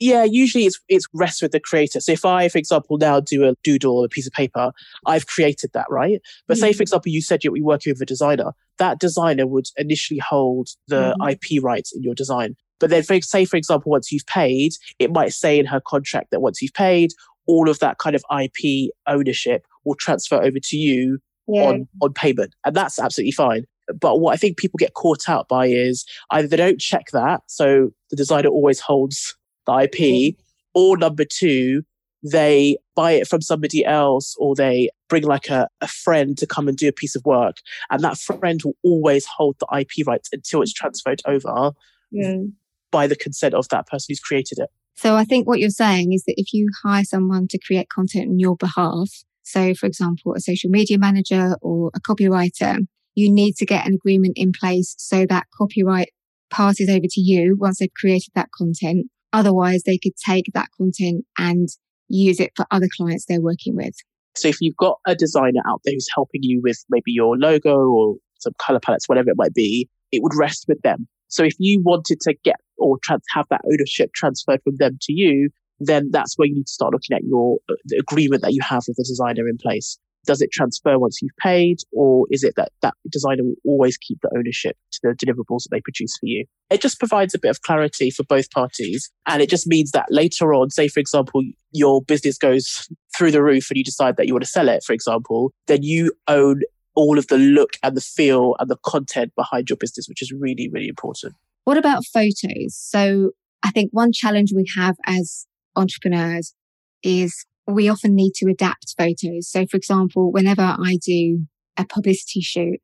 Yeah, 0.00 0.24
usually 0.24 0.66
it's 0.66 0.80
it's 0.88 1.06
rests 1.12 1.42
with 1.42 1.52
the 1.52 1.60
creator. 1.60 2.00
So 2.00 2.12
if 2.12 2.24
I, 2.24 2.48
for 2.48 2.58
example, 2.58 2.98
now 2.98 3.20
do 3.20 3.44
a 3.44 3.54
doodle 3.64 3.98
or 3.98 4.04
a 4.04 4.08
piece 4.08 4.26
of 4.26 4.32
paper, 4.32 4.72
I've 5.06 5.26
created 5.26 5.70
that, 5.74 5.86
right? 5.90 6.20
But 6.46 6.54
mm-hmm. 6.54 6.60
say, 6.60 6.72
for 6.72 6.78
mm. 6.78 6.82
example, 6.82 7.12
you 7.12 7.20
said 7.20 7.42
you're 7.42 7.54
working 7.60 7.92
with 7.92 8.00
a 8.00 8.06
designer. 8.06 8.52
That 8.78 9.00
designer 9.00 9.46
would 9.46 9.66
initially 9.76 10.20
hold 10.20 10.68
the 10.86 11.14
mm-hmm. 11.18 11.28
IP 11.30 11.62
rights 11.62 11.92
in 11.94 12.02
your 12.02 12.14
design. 12.14 12.54
But 12.78 12.90
then, 12.90 13.02
for, 13.02 13.20
say, 13.20 13.44
for 13.44 13.56
example, 13.56 13.90
once 13.90 14.12
you've 14.12 14.26
paid, 14.26 14.72
it 15.00 15.10
might 15.10 15.32
say 15.32 15.58
in 15.58 15.66
her 15.66 15.80
contract 15.80 16.30
that 16.30 16.40
once 16.40 16.62
you've 16.62 16.74
paid, 16.74 17.10
all 17.46 17.68
of 17.68 17.80
that 17.80 17.98
kind 17.98 18.14
of 18.14 18.22
IP 18.40 18.92
ownership 19.08 19.66
will 19.84 19.96
transfer 19.96 20.36
over 20.36 20.58
to 20.62 20.76
you 20.76 21.18
yeah. 21.48 21.64
on 21.64 21.88
on 22.00 22.12
payment, 22.12 22.54
and 22.64 22.76
that's 22.76 23.00
absolutely 23.00 23.32
fine. 23.32 23.64
But 24.00 24.20
what 24.20 24.34
I 24.34 24.36
think 24.36 24.58
people 24.58 24.76
get 24.76 24.94
caught 24.94 25.28
out 25.28 25.48
by 25.48 25.66
is 25.66 26.04
either 26.30 26.46
they 26.46 26.58
don't 26.58 26.78
check 26.78 27.06
that, 27.12 27.42
so 27.46 27.90
the 28.10 28.16
designer 28.16 28.50
always 28.50 28.78
holds 28.78 29.34
the 29.68 29.88
IP, 29.92 30.36
or 30.74 30.96
number 30.96 31.24
two, 31.24 31.82
they 32.22 32.76
buy 32.96 33.12
it 33.12 33.28
from 33.28 33.40
somebody 33.40 33.84
else 33.84 34.34
or 34.38 34.54
they 34.54 34.90
bring 35.08 35.24
like 35.24 35.48
a, 35.48 35.68
a 35.80 35.86
friend 35.86 36.36
to 36.38 36.46
come 36.46 36.68
and 36.68 36.76
do 36.76 36.88
a 36.88 36.92
piece 36.92 37.14
of 37.14 37.24
work. 37.24 37.58
And 37.90 38.02
that 38.02 38.18
friend 38.18 38.60
will 38.64 38.76
always 38.82 39.24
hold 39.24 39.56
the 39.60 39.78
IP 39.78 40.06
rights 40.06 40.28
until 40.32 40.62
it's 40.62 40.72
transferred 40.72 41.22
over 41.26 41.72
mm. 42.12 42.52
by 42.90 43.06
the 43.06 43.16
consent 43.16 43.54
of 43.54 43.68
that 43.68 43.86
person 43.86 44.06
who's 44.08 44.20
created 44.20 44.58
it. 44.58 44.70
So 44.96 45.14
I 45.14 45.24
think 45.24 45.46
what 45.46 45.60
you're 45.60 45.70
saying 45.70 46.12
is 46.12 46.24
that 46.24 46.34
if 46.36 46.52
you 46.52 46.68
hire 46.82 47.04
someone 47.04 47.46
to 47.48 47.58
create 47.58 47.88
content 47.88 48.28
on 48.28 48.40
your 48.40 48.56
behalf, 48.56 49.10
so 49.42 49.72
for 49.74 49.86
example, 49.86 50.34
a 50.34 50.40
social 50.40 50.70
media 50.70 50.98
manager 50.98 51.56
or 51.62 51.90
a 51.94 52.00
copywriter, 52.00 52.86
you 53.14 53.32
need 53.32 53.54
to 53.56 53.66
get 53.66 53.86
an 53.86 53.94
agreement 53.94 54.34
in 54.36 54.52
place 54.52 54.94
so 54.98 55.24
that 55.26 55.46
copyright 55.56 56.10
passes 56.50 56.88
over 56.88 57.06
to 57.08 57.20
you 57.20 57.56
once 57.58 57.78
they've 57.78 57.94
created 57.94 58.30
that 58.34 58.48
content 58.56 59.06
Otherwise, 59.32 59.82
they 59.84 59.98
could 59.98 60.14
take 60.24 60.46
that 60.54 60.68
content 60.76 61.24
and 61.38 61.68
use 62.08 62.40
it 62.40 62.52
for 62.56 62.66
other 62.70 62.88
clients 62.96 63.26
they're 63.26 63.40
working 63.40 63.76
with. 63.76 63.94
So 64.36 64.48
if 64.48 64.60
you've 64.60 64.76
got 64.76 64.98
a 65.06 65.14
designer 65.14 65.60
out 65.66 65.80
there 65.84 65.94
who's 65.94 66.08
helping 66.14 66.42
you 66.42 66.60
with 66.62 66.78
maybe 66.88 67.12
your 67.12 67.36
logo 67.36 67.76
or 67.76 68.16
some 68.38 68.52
color 68.58 68.80
palettes, 68.80 69.08
whatever 69.08 69.30
it 69.30 69.36
might 69.36 69.54
be, 69.54 69.88
it 70.12 70.22
would 70.22 70.34
rest 70.36 70.66
with 70.68 70.80
them. 70.82 71.08
So 71.28 71.42
if 71.42 71.54
you 71.58 71.82
wanted 71.82 72.20
to 72.20 72.34
get 72.44 72.56
or 72.78 72.98
trans- 73.02 73.24
have 73.34 73.46
that 73.50 73.60
ownership 73.70 74.12
transferred 74.14 74.62
from 74.62 74.76
them 74.76 74.98
to 75.02 75.12
you, 75.12 75.50
then 75.80 76.10
that's 76.10 76.36
where 76.36 76.46
you 76.46 76.54
need 76.54 76.66
to 76.66 76.72
start 76.72 76.92
looking 76.92 77.16
at 77.16 77.24
your 77.24 77.58
uh, 77.68 77.74
the 77.84 77.98
agreement 77.98 78.42
that 78.42 78.52
you 78.52 78.60
have 78.62 78.82
with 78.88 78.96
the 78.96 79.04
designer 79.06 79.48
in 79.48 79.58
place 79.58 79.98
does 80.28 80.42
it 80.42 80.52
transfer 80.52 80.98
once 80.98 81.20
you've 81.22 81.36
paid 81.40 81.78
or 81.90 82.26
is 82.30 82.44
it 82.44 82.52
that 82.56 82.70
that 82.82 82.92
designer 83.10 83.42
will 83.42 83.54
always 83.64 83.96
keep 83.96 84.18
the 84.20 84.30
ownership 84.36 84.76
to 84.92 85.00
the 85.02 85.14
deliverables 85.14 85.62
that 85.62 85.70
they 85.70 85.80
produce 85.80 86.18
for 86.18 86.26
you? 86.26 86.44
It 86.68 86.82
just 86.82 86.98
provides 86.98 87.34
a 87.34 87.38
bit 87.38 87.48
of 87.48 87.62
clarity 87.62 88.10
for 88.10 88.24
both 88.24 88.50
parties 88.50 89.10
and 89.26 89.40
it 89.40 89.48
just 89.48 89.66
means 89.66 89.92
that 89.92 90.04
later 90.10 90.52
on 90.52 90.68
say 90.68 90.86
for 90.86 91.00
example 91.00 91.42
your 91.72 92.02
business 92.02 92.36
goes 92.36 92.86
through 93.16 93.30
the 93.30 93.42
roof 93.42 93.70
and 93.70 93.78
you 93.78 93.84
decide 93.84 94.18
that 94.18 94.26
you 94.26 94.34
want 94.34 94.44
to 94.44 94.50
sell 94.50 94.68
it 94.68 94.84
for 94.84 94.92
example 94.92 95.50
then 95.66 95.82
you 95.82 96.12
own 96.28 96.60
all 96.94 97.16
of 97.16 97.26
the 97.28 97.38
look 97.38 97.70
and 97.82 97.96
the 97.96 98.02
feel 98.02 98.54
and 98.58 98.68
the 98.68 98.76
content 98.84 99.32
behind 99.34 99.70
your 99.70 99.78
business 99.78 100.08
which 100.10 100.20
is 100.20 100.30
really 100.30 100.68
really 100.70 100.88
important. 100.88 101.32
What 101.64 101.78
about 101.78 102.04
photos? 102.04 102.76
So 102.76 103.30
i 103.62 103.70
think 103.70 103.90
one 103.92 104.12
challenge 104.12 104.52
we 104.54 104.66
have 104.76 104.96
as 105.06 105.46
entrepreneurs 105.74 106.54
is 107.02 107.46
we 107.68 107.88
often 107.88 108.14
need 108.14 108.32
to 108.36 108.48
adapt 108.50 108.94
photos. 108.96 109.50
So, 109.50 109.66
for 109.66 109.76
example, 109.76 110.32
whenever 110.32 110.62
I 110.62 110.98
do 111.04 111.46
a 111.76 111.84
publicity 111.84 112.40
shoot, 112.40 112.80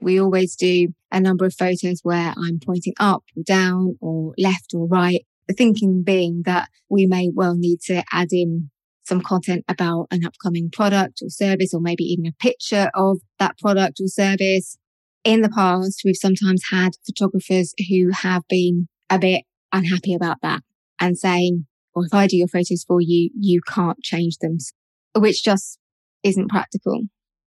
we 0.00 0.18
always 0.20 0.56
do 0.56 0.88
a 1.12 1.20
number 1.20 1.44
of 1.44 1.54
photos 1.54 2.00
where 2.02 2.34
I'm 2.36 2.58
pointing 2.64 2.94
up 2.98 3.24
or 3.36 3.42
down 3.44 3.96
or 4.00 4.34
left 4.38 4.72
or 4.74 4.86
right. 4.86 5.24
The 5.46 5.54
thinking 5.54 6.02
being 6.02 6.42
that 6.46 6.68
we 6.88 7.06
may 7.06 7.30
well 7.32 7.54
need 7.54 7.80
to 7.86 8.02
add 8.12 8.28
in 8.32 8.70
some 9.04 9.20
content 9.20 9.64
about 9.68 10.06
an 10.10 10.24
upcoming 10.24 10.70
product 10.70 11.20
or 11.22 11.28
service, 11.28 11.74
or 11.74 11.80
maybe 11.80 12.04
even 12.04 12.26
a 12.26 12.32
picture 12.32 12.90
of 12.94 13.18
that 13.38 13.58
product 13.58 14.00
or 14.00 14.08
service. 14.08 14.78
in 15.22 15.40
the 15.40 15.48
past, 15.48 16.02
we've 16.04 16.16
sometimes 16.16 16.62
had 16.70 16.90
photographers 17.06 17.74
who 17.88 18.10
have 18.10 18.42
been 18.48 18.88
a 19.08 19.18
bit 19.18 19.44
unhappy 19.72 20.14
about 20.14 20.36
that 20.42 20.62
and 21.00 21.18
saying, 21.18 21.66
well, 21.94 22.04
if 22.04 22.14
I 22.14 22.26
do 22.26 22.36
your 22.36 22.48
photos 22.48 22.84
for 22.84 23.00
you, 23.00 23.30
you 23.38 23.60
can't 23.66 24.00
change 24.02 24.38
them, 24.38 24.58
which 25.16 25.44
just 25.44 25.78
isn't 26.22 26.48
practical. 26.48 27.02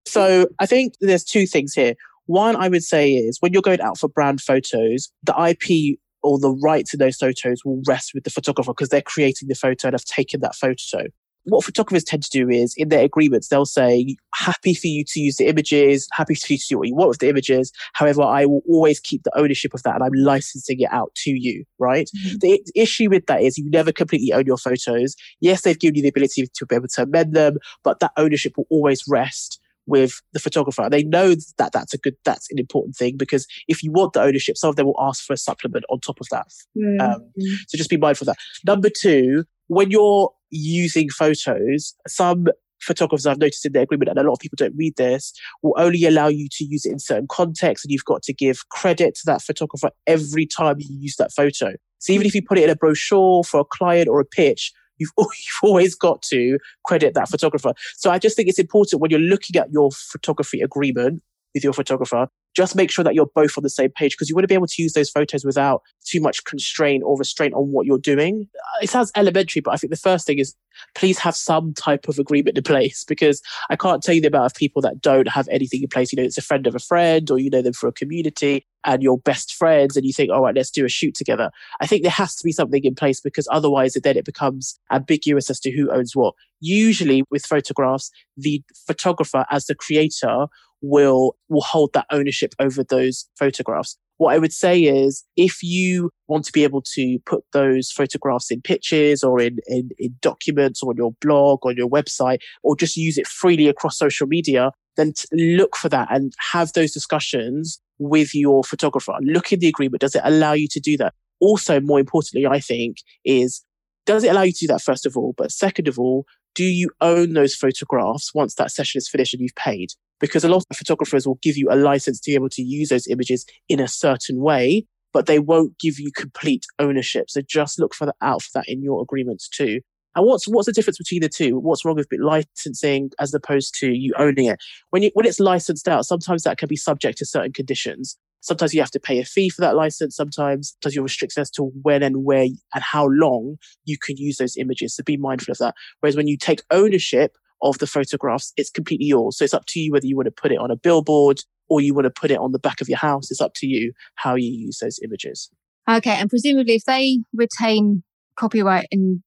So 0.06 0.48
I 0.60 0.66
think 0.66 0.94
there's 1.02 1.24
two 1.24 1.46
things 1.46 1.74
here. 1.74 1.96
One, 2.28 2.56
I 2.56 2.70
would 2.70 2.84
say 2.84 3.14
is 3.14 3.38
when 3.40 3.54
you're 3.54 3.62
going 3.62 3.82
out 3.82 3.98
for 3.98 4.10
brand 4.10 4.42
photos, 4.42 5.12
the 5.24 5.34
IP 5.50 5.98
or 6.24 6.40
the 6.40 6.52
rights 6.52 6.92
to 6.92 6.98
those 6.98 7.18
photos 7.18 7.64
will 7.64 7.82
rest 7.88 8.12
with 8.14 8.24
the 8.24 8.30
photographer 8.30 8.72
because 8.72 8.90
they're 8.90 9.02
creating 9.02 9.48
the 9.48 9.56
photo 9.56 9.88
and 9.88 9.94
have 9.94 10.06
taken 10.06 10.42
that 10.42 10.56
photo 10.56 11.04
what 11.48 11.64
photographers 11.64 12.04
tend 12.04 12.24
to 12.24 12.30
do 12.30 12.50
is 12.50 12.74
in 12.78 12.90
their 12.90 13.04
agreements, 13.04 13.48
they'll 13.48 13.66
say, 13.66 14.16
happy 14.36 14.74
for 14.74 14.88
you 14.88 15.04
to 15.08 15.20
use 15.20 15.38
the 15.38 15.48
images, 15.48 16.08
happy 16.12 16.36
for 16.36 16.54
you 16.54 16.60
to 16.60 16.66
do 16.70 16.78
what 16.78 16.88
you 16.88 16.96
want 16.96 17.10
with 17.10 17.20
the 17.20 17.30
images. 17.30 17.72
However, 17.94 18.22
I 18.22 18.46
will 18.46 18.62
always 18.68 19.00
keep 19.00 19.24
the 19.24 19.38
ownership 19.38 19.74
of 19.74 19.84
that 19.84 19.96
and 19.96 20.04
I'm 20.04 20.14
licensing 20.14 20.82
it 20.82 20.92
out 20.92 21.14
to 21.16 21.32
you, 21.32 21.64
right? 21.80 22.10
Mm-hmm. 22.18 22.38
The, 22.40 22.62
issue 22.76 23.10
with 23.10 23.26
that 23.28 23.42
is 23.42 23.58
you 23.58 23.70
never 23.70 23.92
completely 23.92 24.34
own 24.34 24.46
your 24.46 24.58
photos. 24.58 25.16
Yes, 25.40 25.62
they've 25.62 25.80
given 25.80 25.96
you 25.96 26.02
the 26.02 26.10
ability 26.10 26.48
to 26.54 26.66
be 26.66 26.76
able 26.76 26.88
to 26.90 27.04
amend 27.04 27.34
them, 27.34 27.58
but 27.84 28.00
that 28.00 28.12
ownership 28.18 28.54
will 28.58 28.68
always 28.70 29.04
rest 29.08 29.60
with 29.88 30.22
the 30.34 30.40
photographer. 30.40 30.88
They 30.92 31.04
know 31.04 31.34
that 31.58 31.72
that's 31.72 31.94
a 31.94 31.98
good, 31.98 32.16
that's 32.26 32.52
an 32.52 32.60
important 32.60 32.96
thing 32.96 33.18
because 33.18 33.48
if 33.68 33.82
you 33.82 33.92
want 33.92 34.14
the 34.14 34.22
ownership, 34.22 34.58
some 34.58 34.70
of 34.70 34.76
them 34.76 34.86
will 34.86 35.00
ask 35.00 35.24
for 35.24 35.34
a 35.34 35.38
supplement 35.38 35.86
on 35.90 36.00
top 36.00 36.20
of 36.20 36.28
that. 36.30 36.48
Mm-hmm. 36.78 37.02
Um, 37.02 37.32
so 37.68 37.78
just 37.78 37.90
be 37.90 37.98
mindful 37.98 38.30
of 38.30 38.36
that. 38.36 38.44
Number 38.66 38.90
two, 38.90 39.46
when 39.68 39.92
you're 39.92 40.32
using 40.50 41.10
photos, 41.10 41.94
some 42.08 42.48
photographers 42.80 43.26
I've 43.26 43.40
noticed 43.40 43.66
in 43.66 43.74
their 43.74 43.84
agreement, 43.84 44.10
and 44.10 44.20
a 44.20 44.24
lot 44.24 44.34
of 44.34 44.40
people 44.40 44.58
don't 44.58 44.76
read 44.76 44.96
this, 44.98 45.34
will 45.64 45.76
only 45.78 46.06
allow 46.06 46.28
you 46.28 46.48
to 46.52 46.66
use 46.66 46.86
it 46.86 46.92
in 46.92 47.00
certain 47.00 47.28
contexts, 47.30 47.86
and 47.86 47.92
you've 47.92 48.06
got 48.06 48.24
to 48.24 48.34
give 48.34 48.70
credit 48.70 49.16
to 49.16 49.22
that 49.26 49.42
photographer 49.42 49.90
every 50.06 50.46
time 50.46 50.78
you 50.80 50.88
use 50.90 51.16
that 51.18 51.32
photo. 51.32 51.74
So 52.00 52.14
even 52.14 52.28
if 52.28 52.36
you 52.36 52.42
put 52.42 52.58
it 52.58 52.66
in 52.66 52.70
a 52.70 52.76
brochure 52.76 53.44
for 53.44 53.62
a 53.62 53.66
client 53.66 54.08
or 54.08 54.20
a 54.20 54.26
pitch, 54.26 54.72
you've, 54.98 55.12
you've 55.18 55.64
always 55.64 55.96
got 55.96 56.22
to 56.24 56.60
credit 56.86 57.14
that 57.16 57.30
photographer. 57.30 57.74
So 57.96 58.12
I 58.12 58.20
just 58.20 58.36
think 58.36 58.50
it's 58.50 58.60
important 58.60 59.02
when 59.02 59.12
you're 59.12 59.20
looking 59.20 59.60
at 59.60 59.72
your 59.72 59.92
photography 59.92 60.62
agreement 60.62 61.24
with 61.54 61.64
your 61.64 61.74
photographer, 61.74 62.28
just 62.58 62.76
make 62.76 62.90
sure 62.90 63.04
that 63.04 63.14
you're 63.14 63.30
both 63.36 63.56
on 63.56 63.62
the 63.62 63.70
same 63.70 63.92
page 63.92 64.14
because 64.14 64.30
you 64.30 64.36
want 64.36 64.44
to 64.44 64.48
be 64.48 64.56
able 64.56 64.66
to 64.66 64.82
use 64.82 64.94
those 64.94 65.12
photos 65.12 65.46
without 65.46 65.84
too 66.04 66.20
much 66.20 66.44
constraint 66.44 67.04
or 67.06 67.16
restraint 67.16 67.54
on 67.54 67.72
what 67.72 67.86
you're 67.86 68.00
doing. 68.00 68.50
Uh, 68.56 68.80
it 68.82 68.90
sounds 68.90 69.12
elementary, 69.16 69.62
but 69.62 69.76
I 69.76 69.78
think 69.78 69.92
the 69.92 69.98
first 69.98 70.26
thing 70.26 70.40
is 70.40 70.56
please 70.96 71.20
have 71.20 71.36
some 71.36 71.72
type 71.76 72.08
of 72.08 72.18
agreement 72.18 72.58
in 72.58 72.64
place 72.64 73.04
because 73.08 73.44
I 73.70 73.76
can't 73.76 74.02
tell 74.02 74.16
you 74.16 74.22
the 74.22 74.30
amount 74.30 74.48
of 74.48 74.56
people 74.56 74.82
that 74.82 75.02
don't 75.02 75.28
have 75.28 75.48
anything 75.50 75.84
in 75.84 75.88
place. 75.88 76.12
You 76.12 76.18
know, 76.18 76.24
it's 76.24 76.40
a 76.40 76.42
friend 76.42 76.66
of 76.66 76.74
a 76.74 76.80
friend 76.80 77.30
or 77.30 77.38
you 77.38 77.52
know 77.52 77.62
them 77.62 77.74
for 77.74 77.88
a 77.88 77.94
community 77.94 78.66
and 78.84 79.04
you're 79.04 79.20
best 79.20 79.54
friends 79.54 79.96
and 79.96 80.06
you 80.06 80.14
think, 80.14 80.32
all 80.32 80.42
right, 80.42 80.56
let's 80.56 80.72
do 80.72 80.84
a 80.84 80.90
shoot 80.90 81.14
together. 81.14 81.52
I 81.80 81.86
think 81.86 82.02
there 82.02 82.12
has 82.12 82.36
to 82.38 82.44
be 82.44 82.52
something 82.52 82.84
in 82.84 82.96
place 82.96 83.20
because 83.20 83.48
otherwise 83.52 83.94
then 83.94 84.18
it 84.18 84.26
becomes 84.26 84.80
ambiguous 84.92 85.52
as 85.52 85.60
to 85.60 85.72
who 85.72 85.92
owns 85.92 86.16
what. 86.16 86.34
Usually 86.60 87.24
with 87.30 87.46
photographs, 87.46 88.10
the 88.36 88.64
photographer 88.88 89.46
as 89.52 89.66
the 89.66 89.76
creator 89.76 90.48
will 90.82 91.36
will 91.50 91.62
hold 91.62 91.92
that 91.94 92.06
ownership 92.12 92.54
over 92.60 92.84
those 92.84 93.28
photographs. 93.38 93.98
What 94.18 94.34
I 94.34 94.40
would 94.40 94.54
say 94.54 94.82
is 94.82 95.24
if 95.36 95.62
you 95.62 96.10
want 96.28 96.46
to 96.46 96.52
be 96.52 96.64
able 96.64 96.82
to 96.94 97.20
put 97.26 97.44
those 97.54 97.92
photographs 97.92 98.50
in 98.50 98.62
pictures 98.62 99.24
or 99.24 99.40
in, 99.40 99.58
in, 99.68 99.90
in 100.00 100.16
documents 100.22 100.82
or 100.82 100.90
on 100.90 100.98
your 100.98 101.12
blog 101.22 101.60
or 101.64 101.72
your 101.72 101.90
website 101.90 102.40
or 102.64 102.76
just 102.76 102.98
use 102.98 103.20
it 103.20 103.28
freely 103.28 103.68
across 103.68 103.98
social 103.98 104.26
media, 104.26 104.72
then 104.96 105.14
look 105.32 105.76
for 105.76 105.90
that 105.90 106.08
and 106.10 106.34
have 106.52 106.74
those 106.74 106.92
discussions 106.92 107.80
with 108.00 108.34
your 108.34 108.64
photographer. 108.64 109.14
Look 109.22 109.54
in 109.54 109.60
the 109.60 109.68
agreement. 109.68 110.02
Does 110.02 110.16
it 110.16 110.24
allow 110.26 110.54
you 110.54 110.68
to 110.70 110.80
do 110.80 110.98
that? 110.98 111.14
Also, 111.40 111.80
more 111.80 112.00
importantly, 112.00 112.48
I 112.48 112.60
think 112.60 112.98
is 113.24 113.64
does 114.08 114.24
it 114.24 114.32
allow 114.32 114.44
you 114.44 114.54
to 114.54 114.60
do 114.66 114.68
that 114.68 114.82
first 114.82 115.06
of 115.06 115.16
all? 115.16 115.36
But 115.38 115.52
second 115.52 115.88
of 115.88 116.00
all, 116.00 116.26
do 116.56 116.64
you 116.64 116.90
own 117.02 117.34
those 117.34 117.54
photographs 117.54 118.34
once 118.34 118.56
that 118.56 118.72
session 118.72 118.98
is 118.98 119.08
finished 119.08 119.34
and 119.34 119.42
you've 119.42 119.54
paid? 119.56 119.90
Because 120.20 120.44
a 120.44 120.50
lot 120.50 120.66
of 120.70 120.78
photographers 120.78 121.28
will 121.28 121.40
give 121.42 121.58
you 121.58 121.68
a 121.70 121.76
license 121.76 122.20
to 122.22 122.32
be 122.32 122.36
able 122.36 122.50
to 122.50 122.62
use 122.62 122.90
those 122.90 123.08
images 123.08 123.46
in 123.70 123.80
a 123.80 123.88
certain 123.88 124.42
way, 124.42 124.86
but 125.14 125.26
they 125.26 125.40
won't 125.40 125.78
give 125.80 126.00
you 126.00 126.12
complete 126.12 126.66
ownership. 126.80 127.30
So 127.30 127.42
just 127.42 127.80
look 127.80 127.94
for 127.94 128.06
that 128.06 128.16
out 128.22 128.42
for 128.42 128.50
that 128.56 128.68
in 128.68 128.82
your 128.82 129.02
agreements 129.02 129.48
too. 129.48 129.82
And 130.16 130.26
what's 130.26 130.48
what's 130.48 130.66
the 130.66 130.72
difference 130.72 130.98
between 130.98 131.22
the 131.22 131.30
two? 131.30 131.60
What's 131.60 131.86
wrong 131.86 131.96
with 131.96 132.08
licensing 132.12 133.12
as 133.20 133.32
opposed 133.36 133.76
to 133.80 133.92
you 133.92 134.14
owning 134.18 134.46
it? 134.46 134.60
When 134.90 135.04
you 135.04 135.12
when 135.14 135.28
it's 135.28 135.40
licensed 135.40 135.88
out, 135.88 136.08
sometimes 136.08 136.42
that 136.44 136.58
can 136.58 136.68
be 136.68 136.76
subject 136.76 137.20
to 137.20 137.26
certain 137.26 137.54
conditions. 137.54 138.18
Sometimes 138.42 138.74
you 138.74 138.82
have 138.82 138.92
to 138.92 139.00
pay 139.00 139.20
a 139.20 139.26
fee 139.26 139.50
for 139.50 139.62
that 139.62 139.76
license. 139.76 140.16
Sometimes, 140.16 140.70
sometimes 140.70 140.96
you're 140.96 141.04
restricted 141.04 141.40
as 141.40 141.52
to 141.52 141.66
when 141.84 142.02
and 142.02 142.24
where 142.24 142.48
and 142.74 142.84
how 142.84 143.08
long 143.08 143.58
you 143.86 143.98
can 144.00 144.18
use 144.18 144.38
those 144.38 144.58
images. 144.58 144.96
So 144.96 145.04
be 145.04 145.18
mindful 145.18 145.52
of 145.52 145.60
that. 145.60 145.76
Whereas 146.00 146.16
when 146.16 146.28
you 146.28 146.38
take 146.38 146.64
ownership 146.72 147.38
of 147.62 147.78
the 147.80 147.88
photographs, 147.88 148.54
it's 148.58 148.70
completely 148.70 149.08
yours. 149.08 149.38
So 149.38 149.44
it's 149.44 149.54
up 149.54 149.66
to 149.68 149.80
you 149.80 149.92
whether 149.92 150.06
you 150.06 150.16
want 150.16 150.28
to 150.28 150.32
put 150.32 150.52
it 150.52 150.60
on 150.60 150.72
a 150.72 150.76
billboard 150.76 151.40
or 151.70 151.82
you 151.82 151.94
want 151.94 152.06
to 152.06 152.12
put 152.12 152.32
it 152.32 152.38
on 152.38 152.52
the 152.52 152.60
back 152.60 152.82
of 152.82 152.90
your 152.90 152.98
house. 152.98 153.32
It's 153.32 153.42
up 153.42 153.54
to 153.56 153.68
you 153.68 153.94
how 154.16 154.36
you 154.36 154.50
use 154.50 154.80
those 154.80 155.00
images. 155.04 155.50
Okay. 155.90 156.12
And 156.12 156.30
presumably, 156.30 156.76
if 156.76 156.84
they 156.86 157.20
retain 157.34 158.04
copyright 158.38 158.88
and 158.92 159.22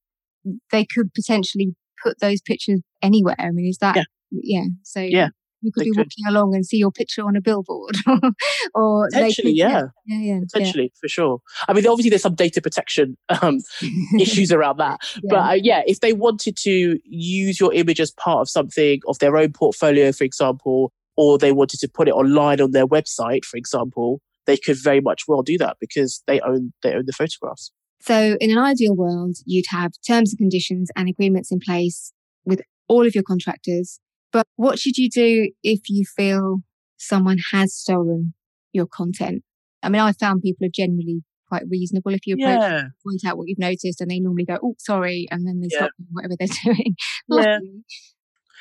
they 0.71 0.85
could 0.85 1.13
potentially 1.15 1.75
put 2.03 2.21
those 2.21 2.41
pictures 2.41 2.81
anywhere, 3.03 3.37
I 3.39 3.51
mean, 3.51 3.67
is 3.67 3.79
that, 3.79 3.97
yeah. 3.97 4.03
yeah 4.31 4.65
so 4.83 5.01
yeah. 5.01 5.29
You 5.63 5.73
could 5.73 5.85
be 5.85 5.91
could. 5.91 5.99
walking 5.99 6.27
along 6.29 6.55
and 6.55 6.65
see 6.65 6.79
your 6.79 6.91
picture 6.91 7.23
on 7.23 7.37
a 7.37 7.41
billboard, 7.41 7.97
or 8.75 9.09
potentially, 9.11 9.53
could, 9.53 9.57
yeah. 9.57 9.83
yeah, 10.07 10.19
yeah, 10.19 10.41
potentially 10.41 10.85
yeah. 10.85 10.99
for 11.01 11.09
sure. 11.09 11.41
I 11.69 11.73
mean, 11.73 11.87
obviously, 11.87 12.11
there's 12.11 12.23
some 12.23 12.35
data 12.35 12.61
protection 12.63 13.17
um, 13.43 13.59
issues 14.19 14.53
around 14.53 14.79
that, 14.79 15.01
yeah. 15.17 15.21
but 15.29 15.51
uh, 15.51 15.53
yeah, 15.53 15.83
if 15.87 16.01
they 16.01 16.13
wanted 16.13 16.57
to 16.59 16.99
use 17.05 17.61
your 17.61 17.73
image 17.75 18.01
as 18.01 18.11
part 18.13 18.41
of 18.41 18.49
something 18.49 19.01
of 19.07 19.19
their 19.19 19.37
own 19.37 19.53
portfolio, 19.53 20.13
for 20.13 20.25
example, 20.25 20.93
or 21.17 21.39
they 21.39 21.53
wanted 21.53 21.81
to 21.81 21.89
put 21.89 22.09
it 22.09 22.13
online 22.13 22.61
on 22.61 22.71
their 22.71 22.87
website, 22.87 23.45
for 23.45 23.57
example, 23.57 24.21
they 24.47 24.57
could 24.57 24.77
very 24.83 25.01
much 25.01 25.23
well 25.29 25.43
do 25.43 25.59
that 25.59 25.77
because 25.81 26.23
they 26.27 26.41
own 26.41 26.73
they 26.83 26.95
own 26.95 27.05
the 27.07 27.13
photographs. 27.13 27.71
So, 28.01 28.37
in 28.41 28.51
an 28.51 28.59
ideal 28.59 28.97
world, 28.97 29.37
you'd 29.45 29.67
have 29.69 29.93
terms 30.07 30.33
and 30.33 30.39
conditions 30.39 30.91
and 30.97 31.09
agreements 31.09 31.53
in 31.53 31.61
place 31.61 32.13
with 32.45 32.63
all 32.89 33.07
of 33.07 33.15
your 33.15 33.25
contractors 33.25 34.01
but 34.33 34.47
what 34.57 34.79
should 34.79 34.97
you 34.97 35.09
do 35.09 35.51
if 35.63 35.81
you 35.89 36.05
feel 36.17 36.59
someone 36.99 37.39
has 37.53 37.75
stolen 37.75 38.35
your 38.73 38.87
content? 38.87 39.43
I 39.83 39.89
mean, 39.89 40.03
I 40.03 40.13
found 40.13 40.43
people 40.43 40.67
are 40.67 40.71
generally 40.73 41.23
quite 41.49 41.65
reasonable 41.69 42.15
if 42.15 42.27
you 42.27 42.35
approach 42.35 42.61
yeah. 42.61 42.83
point 43.05 43.25
out 43.27 43.37
what 43.37 43.49
you've 43.49 43.59
noticed 43.59 44.01
and 44.01 44.11
they 44.11 44.21
normally 44.21 44.45
go, 44.45 44.59
oh, 44.63 44.75
sorry, 44.79 45.27
and 45.31 45.47
then 45.47 45.61
they 45.61 45.69
yeah. 45.71 45.79
stop 45.79 45.91
whatever 46.13 46.35
they're 46.39 46.49
doing. 46.65 46.95
yeah. 47.29 47.59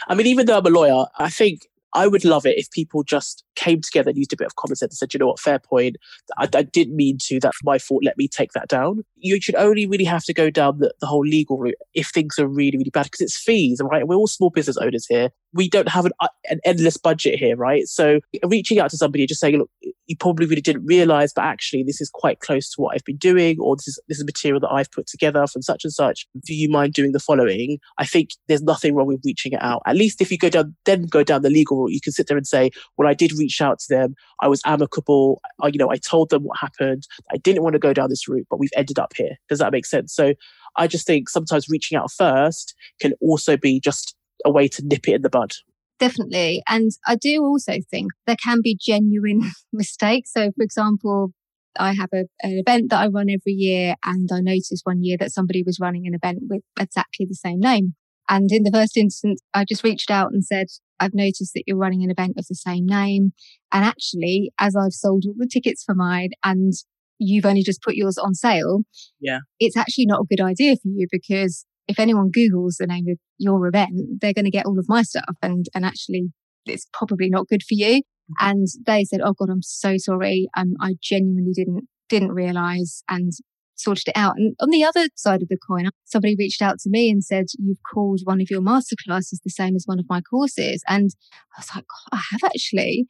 I 0.07 0.15
mean, 0.15 0.27
even 0.27 0.45
though 0.45 0.57
I'm 0.57 0.65
a 0.65 0.69
lawyer, 0.69 1.05
I 1.17 1.29
think 1.29 1.67
I 1.93 2.07
would 2.07 2.23
love 2.23 2.45
it 2.45 2.57
if 2.57 2.69
people 2.71 3.03
just 3.03 3.43
came 3.55 3.81
together 3.81 4.09
and 4.09 4.17
used 4.17 4.31
a 4.31 4.37
bit 4.37 4.45
of 4.45 4.55
common 4.55 4.75
sense 4.75 4.93
and 4.93 4.97
said, 4.97 5.13
you 5.13 5.19
know 5.19 5.27
what, 5.27 5.39
fair 5.39 5.59
point. 5.59 5.97
I, 6.37 6.47
I 6.53 6.63
didn't 6.63 6.95
mean 6.95 7.17
to. 7.23 7.39
That's 7.39 7.57
my 7.63 7.79
fault. 7.79 8.03
Let 8.03 8.17
me 8.17 8.27
take 8.27 8.51
that 8.53 8.67
down. 8.67 9.03
You 9.15 9.41
should 9.41 9.55
only 9.55 9.87
really 9.87 10.03
have 10.05 10.23
to 10.25 10.33
go 10.33 10.49
down 10.49 10.79
the, 10.79 10.93
the 11.01 11.07
whole 11.07 11.25
legal 11.25 11.57
route 11.57 11.75
if 11.93 12.09
things 12.09 12.37
are 12.37 12.47
really, 12.47 12.77
really 12.77 12.91
bad 12.91 13.05
because 13.05 13.21
it's 13.21 13.37
fees, 13.37 13.81
right? 13.83 14.07
We're 14.07 14.15
all 14.15 14.27
small 14.27 14.51
business 14.51 14.77
owners 14.77 15.07
here. 15.07 15.31
We 15.53 15.69
don't 15.69 15.89
have 15.89 16.05
an, 16.05 16.11
uh, 16.19 16.27
an 16.49 16.59
endless 16.63 16.97
budget 16.97 17.39
here, 17.39 17.55
right? 17.55 17.87
So 17.87 18.19
reaching 18.45 18.79
out 18.79 18.91
to 18.91 18.97
somebody 18.97 19.25
just 19.25 19.41
saying, 19.41 19.57
look, 19.57 19.69
you 20.05 20.15
probably 20.15 20.45
really 20.45 20.61
didn't 20.61 20.85
realize, 20.85 21.33
but 21.33 21.43
actually 21.43 21.83
this 21.83 22.01
is 22.01 22.09
quite 22.09 22.39
close 22.39 22.69
to 22.71 22.81
what 22.81 22.95
I've 22.95 23.03
been 23.03 23.17
doing, 23.17 23.57
or 23.59 23.75
this 23.75 23.87
is 23.87 23.99
this 24.07 24.19
is 24.19 24.25
material 24.25 24.59
that 24.61 24.71
I've 24.71 24.91
put 24.91 25.07
together 25.07 25.45
from 25.47 25.61
such 25.61 25.83
and 25.83 25.93
such. 25.93 26.27
Do 26.45 26.53
you 26.53 26.69
mind 26.69 26.93
doing 26.93 27.11
the 27.11 27.19
following? 27.19 27.79
I 27.97 28.05
think 28.05 28.31
there's 28.47 28.61
nothing 28.61 28.95
wrong 28.95 29.07
with 29.07 29.21
reaching 29.23 29.53
it 29.53 29.61
out. 29.61 29.81
At 29.85 29.95
least 29.95 30.21
if 30.21 30.31
you 30.31 30.37
go 30.37 30.49
down, 30.49 30.75
then 30.85 31.03
go 31.03 31.23
down 31.23 31.41
the 31.41 31.49
legal 31.49 31.77
route, 31.77 31.93
you 31.93 32.01
can 32.01 32.13
sit 32.13 32.27
there 32.27 32.37
and 32.37 32.47
say, 32.47 32.71
well, 32.97 33.07
I 33.07 33.13
did 33.13 33.33
reach 33.33 33.61
out 33.61 33.79
to 33.79 33.85
them. 33.89 34.15
I 34.41 34.47
was 34.47 34.61
amicable. 34.65 35.41
I, 35.61 35.67
you 35.67 35.77
know, 35.77 35.91
I 35.91 35.97
told 35.97 36.29
them 36.29 36.43
what 36.43 36.57
happened. 36.57 37.07
I 37.31 37.37
didn't 37.37 37.63
want 37.63 37.73
to 37.73 37.79
go 37.79 37.93
down 37.93 38.09
this 38.09 38.27
route, 38.27 38.47
but 38.49 38.59
we've 38.59 38.69
ended 38.75 38.99
up 38.99 39.13
here. 39.15 39.37
Does 39.47 39.59
that 39.59 39.71
make 39.71 39.85
sense? 39.85 40.13
So 40.13 40.33
I 40.75 40.87
just 40.87 41.05
think 41.05 41.29
sometimes 41.29 41.69
reaching 41.69 41.97
out 41.97 42.11
first 42.11 42.75
can 42.99 43.13
also 43.21 43.57
be 43.57 43.79
just 43.79 44.15
a 44.45 44.51
way 44.51 44.67
to 44.67 44.85
nip 44.85 45.07
it 45.07 45.15
in 45.15 45.21
the 45.21 45.29
bud. 45.29 45.51
Definitely. 45.99 46.63
And 46.67 46.91
I 47.05 47.15
do 47.15 47.43
also 47.43 47.73
think 47.91 48.11
there 48.25 48.37
can 48.41 48.61
be 48.63 48.77
genuine 48.79 49.51
mistakes. 49.73 50.31
So, 50.33 50.51
for 50.55 50.63
example, 50.63 51.33
I 51.77 51.93
have 51.93 52.09
a, 52.13 52.25
an 52.41 52.63
event 52.65 52.89
that 52.89 53.01
I 53.01 53.07
run 53.07 53.29
every 53.29 53.53
year, 53.53 53.95
and 54.05 54.29
I 54.31 54.39
noticed 54.39 54.81
one 54.83 55.03
year 55.03 55.17
that 55.19 55.31
somebody 55.31 55.63
was 55.63 55.79
running 55.79 56.07
an 56.07 56.13
event 56.13 56.39
with 56.49 56.61
exactly 56.79 57.25
the 57.25 57.35
same 57.35 57.59
name. 57.59 57.95
And 58.29 58.51
in 58.51 58.63
the 58.63 58.71
first 58.71 58.95
instance, 58.95 59.41
I 59.53 59.65
just 59.65 59.83
reached 59.83 60.11
out 60.11 60.31
and 60.31 60.45
said, 60.45 60.67
I've 60.99 61.13
noticed 61.13 61.53
that 61.55 61.63
you're 61.65 61.77
running 61.77 62.03
an 62.03 62.11
event 62.11 62.35
of 62.37 62.45
the 62.47 62.55
same 62.55 62.85
name. 62.85 63.33
And 63.71 63.83
actually, 63.83 64.51
as 64.59 64.75
I've 64.75 64.93
sold 64.93 65.23
all 65.25 65.33
the 65.35 65.47
tickets 65.47 65.83
for 65.83 65.95
mine 65.95 66.29
and 66.43 66.73
you've 67.17 67.45
only 67.45 67.63
just 67.63 67.81
put 67.81 67.95
yours 67.95 68.17
on 68.17 68.35
sale, 68.35 68.83
yeah, 69.19 69.39
it's 69.59 69.75
actually 69.75 70.05
not 70.05 70.21
a 70.21 70.35
good 70.35 70.41
idea 70.41 70.75
for 70.75 70.89
you 70.89 71.07
because 71.11 71.65
if 71.89 71.99
anyone 71.99 72.29
Googles 72.29 72.77
the 72.77 72.87
name 72.87 73.05
of 73.09 73.17
your 73.39 73.67
event, 73.67 74.21
they're 74.21 74.33
going 74.33 74.45
to 74.45 74.51
get 74.51 74.67
all 74.67 74.79
of 74.79 74.85
my 74.87 75.01
stuff 75.01 75.35
and, 75.41 75.65
and 75.73 75.83
actually 75.83 76.29
it's 76.65 76.87
probably 76.93 77.29
not 77.29 77.47
good 77.47 77.63
for 77.63 77.73
you. 77.73 78.03
And 78.39 78.67
they 78.85 79.03
said, 79.05 79.21
"Oh 79.23 79.33
God, 79.33 79.49
I'm 79.49 79.63
so 79.63 79.97
sorry. 79.97 80.47
Um, 80.55 80.75
I 80.79 80.93
genuinely 81.01 81.51
didn't 81.53 81.87
didn't 82.09 82.31
realize 82.31 83.01
and 83.09 83.31
sorted 83.75 84.09
it 84.09 84.15
out." 84.15 84.35
And 84.37 84.55
on 84.61 84.69
the 84.69 84.83
other 84.83 85.07
side 85.15 85.41
of 85.41 85.47
the 85.47 85.57
coin, 85.67 85.89
somebody 86.05 86.35
reached 86.37 86.61
out 86.61 86.77
to 86.81 86.91
me 86.91 87.09
and 87.09 87.23
said, 87.23 87.45
"You've 87.57 87.81
called 87.91 88.19
one 88.25 88.39
of 88.39 88.51
your 88.51 88.61
masterclasses 88.61 89.39
the 89.43 89.49
same 89.49 89.75
as 89.75 89.85
one 89.87 89.97
of 89.97 90.05
my 90.07 90.21
courses," 90.21 90.83
and 90.87 91.09
I 91.57 91.59
was 91.59 91.69
like, 91.75 91.85
"I 92.11 92.21
have 92.31 92.43
actually." 92.43 93.07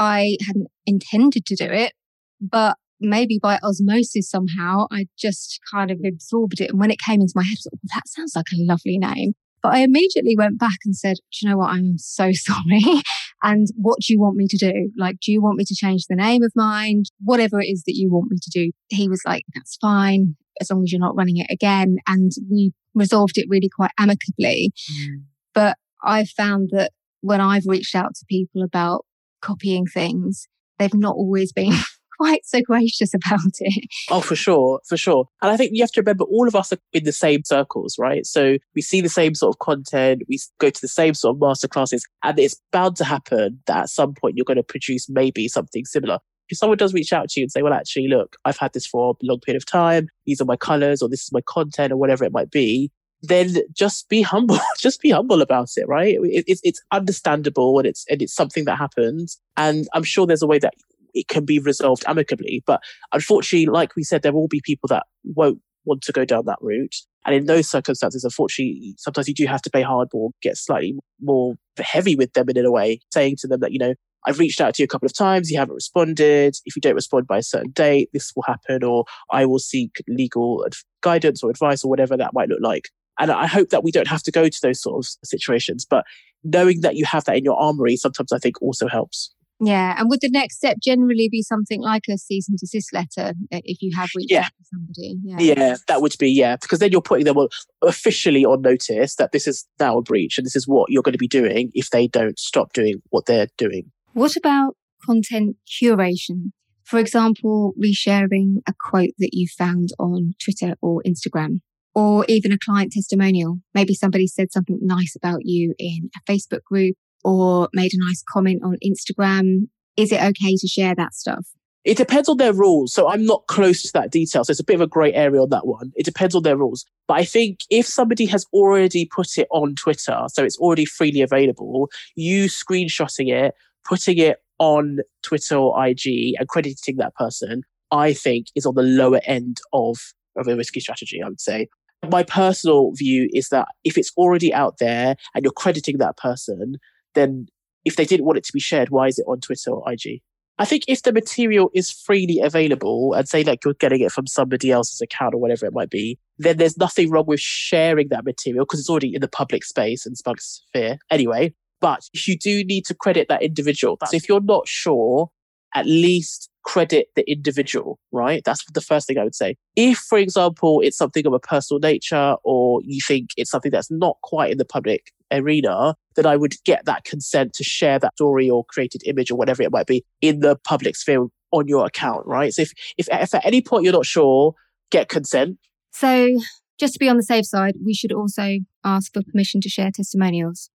I 0.00 0.36
hadn't 0.46 0.68
intended 0.86 1.44
to 1.46 1.56
do 1.56 1.64
it, 1.64 1.92
but 2.40 2.76
maybe 3.00 3.38
by 3.40 3.58
osmosis 3.62 4.30
somehow, 4.30 4.86
I 4.90 5.06
just 5.18 5.60
kind 5.70 5.90
of 5.90 6.00
absorbed 6.06 6.60
it. 6.60 6.70
And 6.70 6.80
when 6.80 6.90
it 6.90 6.98
came 7.04 7.20
into 7.20 7.32
my 7.34 7.42
head, 7.42 7.56
I 7.58 7.62
thought, 7.64 7.72
well, 7.74 7.94
that 7.94 8.08
sounds 8.08 8.32
like 8.36 8.46
a 8.52 8.64
lovely 8.64 8.98
name. 8.98 9.34
But 9.62 9.74
I 9.74 9.78
immediately 9.78 10.36
went 10.36 10.58
back 10.58 10.78
and 10.84 10.94
said, 10.94 11.16
Do 11.16 11.38
you 11.42 11.50
know 11.50 11.58
what? 11.58 11.70
I'm 11.70 11.98
so 11.98 12.30
sorry. 12.32 13.02
and 13.42 13.66
what 13.76 13.98
do 14.00 14.12
you 14.12 14.20
want 14.20 14.36
me 14.36 14.46
to 14.48 14.56
do? 14.56 14.90
Like, 14.96 15.16
do 15.20 15.32
you 15.32 15.42
want 15.42 15.58
me 15.58 15.64
to 15.64 15.74
change 15.74 16.06
the 16.08 16.16
name 16.16 16.42
of 16.42 16.52
mine? 16.54 17.02
Whatever 17.24 17.60
it 17.60 17.66
is 17.66 17.82
that 17.86 17.96
you 17.96 18.10
want 18.10 18.30
me 18.30 18.38
to 18.40 18.50
do. 18.50 18.70
He 18.88 19.08
was 19.08 19.22
like, 19.26 19.44
That's 19.54 19.76
fine, 19.80 20.36
as 20.60 20.70
long 20.70 20.82
as 20.84 20.92
you're 20.92 21.00
not 21.00 21.16
running 21.16 21.38
it 21.38 21.50
again. 21.50 21.96
And 22.06 22.32
we 22.50 22.72
resolved 22.94 23.36
it 23.36 23.46
really 23.48 23.68
quite 23.74 23.92
amicably. 23.98 24.72
Mm. 24.92 25.22
But 25.54 25.76
I 26.02 26.24
found 26.24 26.70
that 26.72 26.92
when 27.20 27.40
I've 27.40 27.66
reached 27.66 27.94
out 27.94 28.14
to 28.14 28.26
people 28.28 28.62
about 28.62 29.04
copying 29.40 29.86
things, 29.86 30.46
they've 30.78 30.94
not 30.94 31.16
always 31.16 31.52
been 31.52 31.72
quite 32.18 32.44
so 32.44 32.60
gracious 32.60 33.14
about 33.14 33.52
it. 33.60 33.84
Oh, 34.10 34.20
for 34.20 34.36
sure, 34.36 34.80
for 34.86 34.96
sure. 34.96 35.28
And 35.42 35.50
I 35.50 35.56
think 35.56 35.72
you 35.74 35.82
have 35.82 35.92
to 35.92 36.00
remember 36.00 36.24
all 36.24 36.48
of 36.48 36.54
us 36.54 36.72
are 36.72 36.78
in 36.92 37.04
the 37.04 37.12
same 37.12 37.42
circles, 37.44 37.96
right? 37.98 38.26
So 38.26 38.58
we 38.74 38.82
see 38.82 39.00
the 39.00 39.08
same 39.08 39.34
sort 39.34 39.54
of 39.54 39.58
content, 39.58 40.22
we 40.28 40.38
go 40.58 40.70
to 40.70 40.80
the 40.80 40.88
same 40.88 41.14
sort 41.14 41.36
of 41.36 41.40
masterclasses, 41.40 42.02
and 42.22 42.38
it's 42.38 42.56
bound 42.72 42.96
to 42.96 43.04
happen 43.04 43.60
that 43.66 43.76
at 43.76 43.88
some 43.88 44.14
point 44.14 44.36
you're 44.36 44.44
going 44.44 44.56
to 44.56 44.62
produce 44.62 45.08
maybe 45.08 45.48
something 45.48 45.84
similar. 45.84 46.18
If 46.50 46.56
someone 46.56 46.78
does 46.78 46.94
reach 46.94 47.12
out 47.12 47.28
to 47.28 47.40
you 47.40 47.44
and 47.44 47.52
say, 47.52 47.62
well, 47.62 47.74
actually, 47.74 48.08
look, 48.08 48.36
I've 48.46 48.56
had 48.56 48.72
this 48.72 48.86
for 48.86 49.10
a 49.10 49.26
long 49.26 49.40
period 49.40 49.60
of 49.60 49.66
time, 49.66 50.08
these 50.24 50.40
are 50.40 50.46
my 50.46 50.56
colors, 50.56 51.02
or 51.02 51.08
this 51.08 51.22
is 51.22 51.32
my 51.32 51.42
content, 51.42 51.92
or 51.92 51.96
whatever 51.96 52.24
it 52.24 52.32
might 52.32 52.50
be, 52.50 52.90
then 53.22 53.56
just 53.74 54.08
be 54.08 54.22
humble. 54.22 54.58
just 54.78 55.00
be 55.00 55.10
humble 55.10 55.42
about 55.42 55.70
it, 55.76 55.86
right? 55.88 56.16
It, 56.22 56.44
it's 56.46 56.60
it's 56.64 56.80
understandable 56.92 57.78
and 57.78 57.86
it's 57.86 58.04
and 58.08 58.22
it's 58.22 58.34
something 58.34 58.64
that 58.64 58.78
happens. 58.78 59.38
And 59.56 59.88
I'm 59.92 60.04
sure 60.04 60.26
there's 60.26 60.42
a 60.42 60.46
way 60.46 60.58
that 60.58 60.74
it 61.18 61.28
can 61.28 61.44
be 61.44 61.58
resolved 61.58 62.04
amicably. 62.06 62.62
But 62.66 62.80
unfortunately, 63.12 63.66
like 63.66 63.96
we 63.96 64.04
said, 64.04 64.22
there 64.22 64.32
will 64.32 64.48
be 64.48 64.62
people 64.64 64.86
that 64.88 65.04
won't 65.24 65.60
want 65.84 66.02
to 66.02 66.12
go 66.12 66.24
down 66.24 66.44
that 66.46 66.58
route. 66.60 66.94
And 67.26 67.34
in 67.34 67.46
those 67.46 67.68
circumstances, 67.68 68.24
unfortunately, 68.24 68.94
sometimes 68.98 69.28
you 69.28 69.34
do 69.34 69.46
have 69.46 69.62
to 69.62 69.70
play 69.70 69.82
hardball, 69.82 70.30
get 70.42 70.56
slightly 70.56 70.94
more 71.20 71.54
heavy 71.78 72.14
with 72.14 72.32
them 72.32 72.48
in 72.48 72.64
a 72.64 72.70
way, 72.70 73.00
saying 73.12 73.36
to 73.40 73.48
them 73.48 73.60
that, 73.60 73.72
you 73.72 73.78
know, 73.78 73.94
I've 74.26 74.38
reached 74.38 74.60
out 74.60 74.74
to 74.74 74.82
you 74.82 74.84
a 74.84 74.88
couple 74.88 75.06
of 75.06 75.14
times, 75.14 75.50
you 75.50 75.58
haven't 75.58 75.74
responded. 75.74 76.56
If 76.64 76.76
you 76.76 76.82
don't 76.82 76.94
respond 76.94 77.26
by 77.26 77.38
a 77.38 77.42
certain 77.42 77.70
date, 77.70 78.10
this 78.12 78.32
will 78.34 78.42
happen, 78.46 78.82
or 78.82 79.04
I 79.30 79.46
will 79.46 79.58
seek 79.58 80.02
legal 80.08 80.66
guidance 81.02 81.42
or 81.42 81.50
advice 81.50 81.84
or 81.84 81.88
whatever 81.88 82.16
that 82.16 82.34
might 82.34 82.48
look 82.48 82.60
like. 82.60 82.88
And 83.18 83.30
I 83.30 83.46
hope 83.46 83.70
that 83.70 83.84
we 83.84 83.90
don't 83.90 84.06
have 84.08 84.22
to 84.24 84.30
go 84.30 84.48
to 84.48 84.58
those 84.62 84.80
sort 84.80 85.04
of 85.04 85.08
situations. 85.24 85.86
But 85.88 86.04
knowing 86.44 86.80
that 86.82 86.96
you 86.96 87.04
have 87.04 87.24
that 87.24 87.36
in 87.36 87.44
your 87.44 87.58
armory 87.58 87.96
sometimes 87.96 88.32
I 88.32 88.38
think 88.38 88.60
also 88.62 88.88
helps. 88.88 89.34
Yeah. 89.60 89.96
And 89.98 90.08
would 90.08 90.20
the 90.20 90.28
next 90.28 90.56
step 90.56 90.76
generally 90.82 91.28
be 91.28 91.42
something 91.42 91.80
like 91.80 92.04
a 92.08 92.16
cease 92.16 92.48
and 92.48 92.58
desist 92.58 92.92
letter 92.92 93.32
if 93.50 93.82
you 93.82 93.90
have 93.96 94.08
reached 94.14 94.32
yeah. 94.32 94.42
out 94.44 94.52
to 94.58 94.64
somebody? 94.72 95.16
Yeah. 95.24 95.38
yeah, 95.38 95.76
that 95.88 96.00
would 96.00 96.16
be, 96.18 96.30
yeah. 96.30 96.56
Because 96.56 96.78
then 96.78 96.92
you're 96.92 97.02
putting 97.02 97.24
them 97.24 97.36
officially 97.82 98.44
on 98.44 98.62
notice 98.62 99.16
that 99.16 99.32
this 99.32 99.46
is 99.46 99.66
now 99.80 99.98
a 99.98 100.02
breach 100.02 100.38
and 100.38 100.46
this 100.46 100.56
is 100.56 100.68
what 100.68 100.90
you're 100.90 101.02
going 101.02 101.12
to 101.12 101.18
be 101.18 101.28
doing 101.28 101.70
if 101.74 101.90
they 101.90 102.06
don't 102.06 102.38
stop 102.38 102.72
doing 102.72 103.02
what 103.10 103.26
they're 103.26 103.48
doing. 103.56 103.90
What 104.12 104.36
about 104.36 104.76
content 105.04 105.56
curation? 105.66 106.52
For 106.84 106.98
example, 106.98 107.74
resharing 107.78 108.62
a 108.66 108.72
quote 108.78 109.10
that 109.18 109.30
you 109.32 109.46
found 109.46 109.90
on 109.98 110.34
Twitter 110.42 110.74
or 110.80 111.02
Instagram 111.06 111.60
or 111.94 112.24
even 112.28 112.52
a 112.52 112.58
client 112.58 112.92
testimonial. 112.92 113.58
Maybe 113.74 113.92
somebody 113.92 114.26
said 114.26 114.52
something 114.52 114.78
nice 114.80 115.16
about 115.16 115.40
you 115.44 115.74
in 115.78 116.10
a 116.16 116.30
Facebook 116.30 116.62
group 116.62 116.96
or 117.28 117.68
made 117.74 117.92
a 117.92 117.98
nice 117.98 118.22
comment 118.26 118.62
on 118.64 118.78
Instagram. 118.84 119.68
Is 119.96 120.12
it 120.12 120.22
okay 120.22 120.56
to 120.56 120.66
share 120.66 120.94
that 120.94 121.14
stuff? 121.14 121.46
It 121.84 121.96
depends 121.96 122.28
on 122.28 122.38
their 122.38 122.52
rules. 122.52 122.92
So 122.92 123.08
I'm 123.08 123.24
not 123.24 123.46
close 123.46 123.82
to 123.82 123.92
that 123.94 124.10
detail. 124.10 124.44
So 124.44 124.50
it's 124.50 124.60
a 124.60 124.64
bit 124.64 124.74
of 124.74 124.80
a 124.80 124.86
grey 124.86 125.12
area 125.12 125.42
on 125.42 125.50
that 125.50 125.66
one. 125.66 125.92
It 125.96 126.04
depends 126.04 126.34
on 126.34 126.42
their 126.42 126.56
rules. 126.56 126.84
But 127.06 127.18
I 127.18 127.24
think 127.24 127.60
if 127.70 127.86
somebody 127.86 128.26
has 128.26 128.46
already 128.52 129.06
put 129.06 129.38
it 129.38 129.46
on 129.50 129.74
Twitter, 129.74 130.24
so 130.28 130.44
it's 130.44 130.58
already 130.58 130.84
freely 130.84 131.22
available, 131.22 131.90
you 132.14 132.46
screenshotting 132.46 133.32
it, 133.32 133.54
putting 133.86 134.18
it 134.18 134.38
on 134.58 134.98
Twitter 135.22 135.56
or 135.56 135.86
IG 135.86 136.34
and 136.38 136.48
crediting 136.48 136.96
that 136.96 137.14
person, 137.14 137.62
I 137.90 138.12
think 138.12 138.48
is 138.54 138.66
on 138.66 138.74
the 138.74 138.82
lower 138.82 139.20
end 139.24 139.60
of, 139.72 139.98
of 140.36 140.48
a 140.48 140.56
risky 140.56 140.80
strategy, 140.80 141.22
I 141.22 141.28
would 141.28 141.40
say. 141.40 141.68
My 142.10 142.22
personal 142.22 142.92
view 142.92 143.28
is 143.32 143.48
that 143.48 143.68
if 143.84 143.98
it's 143.98 144.12
already 144.16 144.54
out 144.54 144.78
there 144.78 145.16
and 145.34 145.44
you're 145.44 145.52
crediting 145.52 145.98
that 145.98 146.16
person, 146.16 146.76
then 147.14 147.48
if 147.84 147.96
they 147.96 148.04
didn't 148.04 148.26
want 148.26 148.38
it 148.38 148.44
to 148.44 148.52
be 148.52 148.60
shared, 148.60 148.90
why 148.90 149.06
is 149.06 149.18
it 149.18 149.26
on 149.28 149.40
Twitter 149.40 149.70
or 149.70 149.90
IG? 149.90 150.20
I 150.60 150.64
think 150.64 150.82
if 150.88 151.02
the 151.02 151.12
material 151.12 151.70
is 151.72 151.90
freely 151.90 152.40
available 152.40 153.14
and 153.14 153.28
say 153.28 153.44
like 153.44 153.64
you're 153.64 153.74
getting 153.74 154.00
it 154.00 154.10
from 154.10 154.26
somebody 154.26 154.72
else's 154.72 155.00
account 155.00 155.34
or 155.34 155.38
whatever 155.38 155.66
it 155.66 155.72
might 155.72 155.90
be, 155.90 156.18
then 156.38 156.56
there's 156.56 156.76
nothing 156.76 157.10
wrong 157.10 157.26
with 157.26 157.40
sharing 157.40 158.08
that 158.08 158.24
material 158.24 158.64
because 158.64 158.80
it's 158.80 158.90
already 158.90 159.14
in 159.14 159.20
the 159.20 159.28
public 159.28 159.64
space 159.64 160.04
and 160.04 160.18
smug 160.18 160.40
sphere 160.40 160.98
anyway. 161.10 161.54
But 161.80 162.08
you 162.26 162.36
do 162.36 162.64
need 162.64 162.84
to 162.86 162.94
credit 162.94 163.28
that 163.28 163.42
individual. 163.42 163.98
So 164.04 164.16
if 164.16 164.28
you're 164.28 164.40
not 164.40 164.66
sure, 164.66 165.30
at 165.74 165.86
least 165.86 166.50
credit 166.68 167.08
the 167.16 167.28
individual, 167.28 167.98
right? 168.12 168.42
That's 168.44 168.62
the 168.74 168.82
first 168.82 169.06
thing 169.06 169.16
I 169.16 169.24
would 169.24 169.34
say. 169.34 169.56
If, 169.74 169.96
for 169.96 170.18
example, 170.18 170.82
it's 170.84 170.98
something 170.98 171.26
of 171.26 171.32
a 171.32 171.40
personal 171.40 171.80
nature 171.80 172.36
or 172.44 172.82
you 172.84 173.00
think 173.00 173.30
it's 173.38 173.50
something 173.50 173.70
that's 173.70 173.90
not 173.90 174.18
quite 174.22 174.52
in 174.52 174.58
the 174.58 174.66
public 174.66 175.10
arena, 175.32 175.94
then 176.14 176.26
I 176.26 176.36
would 176.36 176.56
get 176.66 176.84
that 176.84 177.04
consent 177.04 177.54
to 177.54 177.64
share 177.64 177.98
that 177.98 178.12
story 178.16 178.50
or 178.50 178.66
created 178.66 179.00
image 179.06 179.30
or 179.30 179.36
whatever 179.36 179.62
it 179.62 179.72
might 179.72 179.86
be 179.86 180.04
in 180.20 180.40
the 180.40 180.56
public 180.56 180.94
sphere 180.94 181.26
on 181.52 181.68
your 181.68 181.86
account, 181.86 182.26
right? 182.26 182.52
So 182.52 182.62
if, 182.62 182.72
if, 182.98 183.08
if 183.10 183.34
at 183.34 183.46
any 183.46 183.62
point 183.62 183.84
you're 183.84 183.94
not 183.94 184.04
sure, 184.04 184.52
get 184.90 185.08
consent. 185.08 185.56
So 185.92 186.38
just 186.78 186.92
to 186.92 186.98
be 186.98 187.08
on 187.08 187.16
the 187.16 187.22
safe 187.22 187.46
side, 187.46 187.76
we 187.82 187.94
should 187.94 188.12
also 188.12 188.58
ask 188.84 189.14
for 189.14 189.22
permission 189.22 189.62
to 189.62 189.70
share 189.70 189.90
testimonials. 189.90 190.68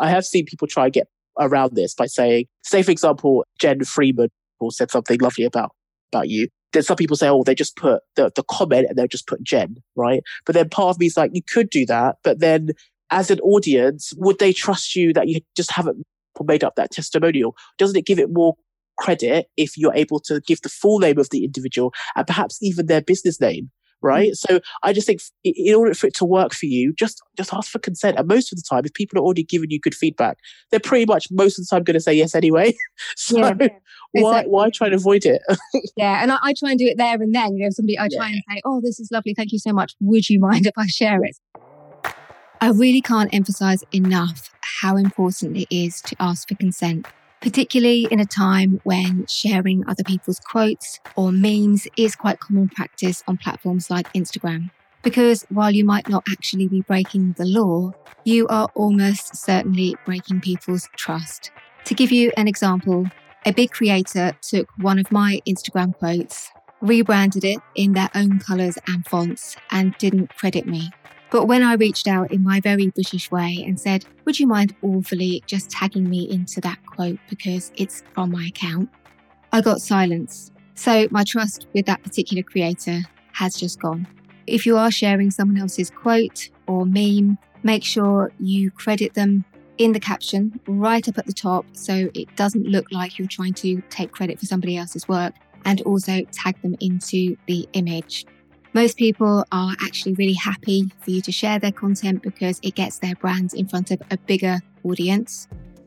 I 0.00 0.08
have 0.08 0.24
seen 0.24 0.46
people 0.46 0.68
try 0.68 0.84
and 0.84 0.92
get 0.94 1.08
around 1.38 1.74
this 1.74 1.94
by 1.94 2.06
saying, 2.06 2.46
say, 2.62 2.82
for 2.82 2.90
example, 2.90 3.44
Jen 3.60 3.84
Freeman 3.84 4.30
said 4.70 4.90
something 4.90 5.18
lovely 5.20 5.44
about 5.44 5.72
about 6.12 6.28
you. 6.28 6.48
Then 6.72 6.82
some 6.82 6.96
people 6.96 7.16
say, 7.16 7.28
oh, 7.28 7.44
they 7.44 7.54
just 7.54 7.76
put 7.76 8.02
the, 8.16 8.30
the 8.34 8.42
comment 8.44 8.86
and 8.88 8.98
they'll 8.98 9.06
just 9.06 9.26
put 9.26 9.42
Jen, 9.42 9.76
right? 9.96 10.22
But 10.44 10.54
then 10.54 10.68
part 10.68 10.94
of 10.94 11.00
me 11.00 11.06
is 11.06 11.16
like, 11.16 11.30
you 11.32 11.42
could 11.42 11.70
do 11.70 11.86
that, 11.86 12.16
but 12.24 12.40
then 12.40 12.70
as 13.10 13.30
an 13.30 13.40
audience, 13.40 14.12
would 14.16 14.38
they 14.38 14.52
trust 14.52 14.96
you 14.96 15.12
that 15.12 15.28
you 15.28 15.40
just 15.56 15.70
haven't 15.70 16.04
made 16.42 16.64
up 16.64 16.74
that 16.76 16.90
testimonial? 16.90 17.54
Doesn't 17.78 17.96
it 17.96 18.06
give 18.06 18.18
it 18.18 18.32
more 18.32 18.56
credit 18.96 19.46
if 19.56 19.76
you're 19.76 19.94
able 19.94 20.20
to 20.20 20.40
give 20.40 20.62
the 20.62 20.68
full 20.68 20.98
name 20.98 21.18
of 21.18 21.30
the 21.30 21.44
individual 21.44 21.92
and 22.16 22.26
perhaps 22.26 22.58
even 22.62 22.86
their 22.86 23.02
business 23.02 23.40
name? 23.40 23.70
Right? 24.04 24.32
Mm. 24.32 24.36
So 24.36 24.60
I 24.82 24.92
just 24.92 25.06
think 25.06 25.20
in 25.42 25.74
order 25.74 25.94
for 25.94 26.06
it 26.06 26.14
to 26.16 26.24
work 26.24 26.54
for 26.54 26.66
you, 26.66 26.92
just 26.92 27.22
just 27.36 27.52
ask 27.52 27.70
for 27.70 27.78
consent. 27.78 28.18
And 28.18 28.28
most 28.28 28.52
of 28.52 28.56
the 28.56 28.64
time, 28.68 28.82
if 28.84 28.94
people 28.94 29.18
are 29.18 29.22
already 29.22 29.42
giving 29.42 29.70
you 29.70 29.80
good 29.80 29.94
feedback, 29.94 30.38
they're 30.70 30.78
pretty 30.78 31.06
much 31.06 31.26
most 31.30 31.58
of 31.58 31.64
the 31.64 31.68
time 31.74 31.82
going 31.82 31.94
to 31.94 32.00
say 32.00 32.14
yes 32.14 32.34
anyway. 32.34 32.74
so 33.16 33.38
yeah, 33.38 33.54
yeah. 33.60 33.68
why 34.12 34.30
exactly. 34.30 34.50
why 34.52 34.70
try 34.70 34.86
and 34.86 34.94
avoid 34.94 35.24
it? 35.24 35.42
yeah, 35.96 36.22
and 36.22 36.30
I, 36.30 36.38
I, 36.42 36.54
try 36.56 36.70
and 36.70 36.78
do 36.78 36.86
it 36.86 36.98
there 36.98 37.14
and 37.14 37.34
then. 37.34 37.56
You 37.56 37.64
know, 37.64 37.70
somebody 37.70 37.98
I 37.98 38.08
try 38.08 38.28
yeah. 38.28 38.34
and 38.34 38.42
say, 38.50 38.62
"Oh, 38.64 38.80
this 38.80 39.00
is 39.00 39.08
lovely. 39.10 39.34
Thank 39.34 39.52
you 39.52 39.58
so 39.58 39.72
much. 39.72 39.94
Would 40.00 40.28
you 40.28 40.38
mind 40.38 40.66
if 40.66 40.74
I 40.76 40.86
share 40.86 41.24
it?" 41.24 41.36
I 42.60 42.68
really 42.68 43.00
can't 43.00 43.34
emphasize 43.34 43.82
enough 43.92 44.50
how 44.60 44.96
important 44.96 45.56
it 45.56 45.74
is 45.74 46.00
to 46.02 46.16
ask 46.20 46.48
for 46.48 46.54
consent 46.54 47.06
particularly 47.44 48.08
in 48.10 48.20
a 48.20 48.24
time 48.24 48.80
when 48.84 49.26
sharing 49.26 49.86
other 49.86 50.02
people's 50.02 50.40
quotes 50.40 50.98
or 51.14 51.30
memes 51.30 51.86
is 51.94 52.16
quite 52.16 52.40
common 52.40 52.70
practice 52.70 53.22
on 53.28 53.36
platforms 53.36 53.90
like 53.90 54.10
Instagram. 54.14 54.70
Because 55.02 55.44
while 55.50 55.70
you 55.70 55.84
might 55.84 56.08
not 56.08 56.24
actually 56.26 56.68
be 56.68 56.80
breaking 56.80 57.34
the 57.36 57.44
law, 57.44 57.92
you 58.24 58.48
are 58.48 58.70
almost 58.74 59.36
certainly 59.36 59.94
breaking 60.06 60.40
people's 60.40 60.88
trust. 60.96 61.50
To 61.84 61.92
give 61.92 62.10
you 62.10 62.32
an 62.38 62.48
example, 62.48 63.04
a 63.44 63.52
big 63.52 63.72
creator 63.72 64.32
took 64.40 64.70
one 64.78 64.98
of 64.98 65.12
my 65.12 65.42
Instagram 65.46 65.94
quotes, 65.98 66.50
rebranded 66.80 67.44
it 67.44 67.58
in 67.74 67.92
their 67.92 68.08
own 68.14 68.38
colours 68.38 68.78
and 68.86 69.04
fonts, 69.06 69.54
and 69.70 69.94
didn't 69.98 70.34
credit 70.34 70.66
me. 70.66 70.90
But 71.34 71.46
when 71.46 71.64
I 71.64 71.74
reached 71.74 72.06
out 72.06 72.30
in 72.30 72.44
my 72.44 72.60
very 72.60 72.90
British 72.90 73.28
way 73.28 73.64
and 73.66 73.80
said, 73.80 74.06
Would 74.24 74.38
you 74.38 74.46
mind 74.46 74.72
awfully 74.82 75.42
just 75.48 75.68
tagging 75.68 76.08
me 76.08 76.30
into 76.30 76.60
that 76.60 76.78
quote 76.86 77.18
because 77.28 77.72
it's 77.74 78.04
from 78.14 78.30
my 78.30 78.46
account? 78.46 78.88
I 79.50 79.60
got 79.60 79.80
silence. 79.80 80.52
So 80.76 81.08
my 81.10 81.24
trust 81.24 81.66
with 81.74 81.86
that 81.86 82.04
particular 82.04 82.44
creator 82.44 83.00
has 83.32 83.56
just 83.56 83.80
gone. 83.80 84.06
If 84.46 84.64
you 84.64 84.76
are 84.76 84.92
sharing 84.92 85.32
someone 85.32 85.58
else's 85.58 85.90
quote 85.90 86.50
or 86.68 86.86
meme, 86.86 87.36
make 87.64 87.82
sure 87.82 88.30
you 88.38 88.70
credit 88.70 89.14
them 89.14 89.44
in 89.76 89.90
the 89.90 89.98
caption, 89.98 90.60
right 90.68 91.08
up 91.08 91.18
at 91.18 91.26
the 91.26 91.32
top, 91.32 91.66
so 91.72 92.10
it 92.14 92.36
doesn't 92.36 92.68
look 92.68 92.92
like 92.92 93.18
you're 93.18 93.26
trying 93.26 93.54
to 93.54 93.82
take 93.90 94.12
credit 94.12 94.38
for 94.38 94.46
somebody 94.46 94.76
else's 94.76 95.08
work, 95.08 95.34
and 95.64 95.80
also 95.82 96.20
tag 96.30 96.62
them 96.62 96.76
into 96.78 97.36
the 97.48 97.68
image. 97.72 98.24
Most 98.74 98.96
people 98.96 99.44
are 99.52 99.76
actually 99.84 100.14
really 100.14 100.34
happy 100.34 100.90
for 100.98 101.12
you 101.12 101.20
to 101.22 101.30
share 101.30 101.60
their 101.60 101.70
content 101.70 102.22
because 102.22 102.58
it 102.64 102.74
gets 102.74 102.98
their 102.98 103.14
brand 103.14 103.54
in 103.54 103.68
front 103.68 103.92
of 103.92 104.02
a 104.10 104.18
bigger 104.18 104.58
audience. 104.82 105.46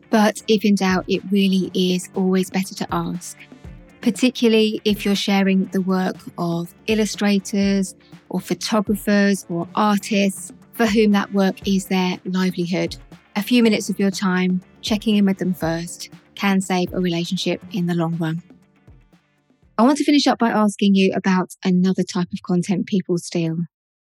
But 0.09 0.41
if 0.47 0.63
in 0.63 0.75
doubt, 0.75 1.03
it 1.09 1.21
really 1.29 1.69
is 1.73 2.07
always 2.15 2.49
better 2.49 2.73
to 2.75 2.87
ask, 2.89 3.37
particularly 3.99 4.79
if 4.85 5.03
you're 5.03 5.15
sharing 5.15 5.65
the 5.65 5.81
work 5.81 6.15
of 6.37 6.73
illustrators 6.87 7.93
or 8.29 8.39
photographers 8.39 9.45
or 9.49 9.67
artists 9.75 10.53
for 10.71 10.85
whom 10.85 11.11
that 11.11 11.33
work 11.33 11.67
is 11.67 11.87
their 11.87 12.17
livelihood. 12.23 12.95
A 13.35 13.43
few 13.43 13.63
minutes 13.63 13.89
of 13.89 13.99
your 13.99 14.11
time 14.11 14.61
checking 14.79 15.17
in 15.17 15.25
with 15.25 15.39
them 15.39 15.53
first 15.53 16.09
can 16.35 16.61
save 16.61 16.93
a 16.93 17.01
relationship 17.01 17.61
in 17.73 17.87
the 17.87 17.95
long 17.95 18.15
run. 18.15 18.41
I 19.79 19.83
want 19.83 19.97
to 19.97 20.03
finish 20.03 20.25
up 20.25 20.39
by 20.39 20.49
asking 20.49 20.95
you 20.95 21.13
about 21.15 21.49
another 21.63 22.01
type 22.01 22.29
of 22.33 22.41
content 22.43 22.87
people 22.87 23.17
steal, 23.19 23.57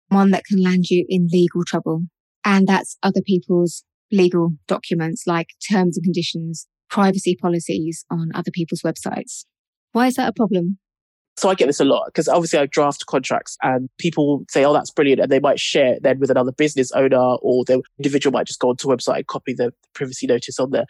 one 0.07 0.31
that 0.31 0.45
can 0.45 0.63
land 0.63 0.85
you 0.89 1.05
in 1.09 1.27
legal 1.31 1.65
trouble. 1.65 2.03
And 2.45 2.65
that's 2.65 2.97
other 3.03 3.21
people's 3.21 3.83
legal 4.09 4.51
documents 4.67 5.23
like 5.27 5.49
terms 5.69 5.97
and 5.97 6.03
conditions, 6.03 6.67
privacy 6.89 7.35
policies 7.41 8.05
on 8.09 8.31
other 8.33 8.51
people's 8.51 8.83
websites. 8.83 9.43
Why 9.91 10.07
is 10.07 10.15
that 10.15 10.29
a 10.29 10.33
problem? 10.33 10.77
So 11.37 11.49
I 11.49 11.55
get 11.55 11.65
this 11.65 11.81
a 11.81 11.85
lot 11.85 12.05
because 12.05 12.29
obviously 12.29 12.59
I 12.59 12.65
draft 12.65 13.05
contracts 13.07 13.57
and 13.61 13.89
people 13.99 14.45
say, 14.49 14.63
oh, 14.63 14.71
that's 14.71 14.91
brilliant. 14.91 15.19
And 15.19 15.29
they 15.29 15.41
might 15.41 15.59
share 15.59 15.95
it 15.95 16.03
then 16.03 16.19
with 16.19 16.31
another 16.31 16.53
business 16.53 16.93
owner 16.93 17.17
or 17.17 17.65
the 17.65 17.81
individual 17.99 18.31
might 18.31 18.47
just 18.47 18.61
go 18.61 18.69
onto 18.69 18.89
a 18.89 18.95
website 18.95 19.17
and 19.17 19.27
copy 19.27 19.53
the 19.53 19.73
privacy 19.93 20.27
notice 20.27 20.57
on 20.59 20.71
there. 20.71 20.85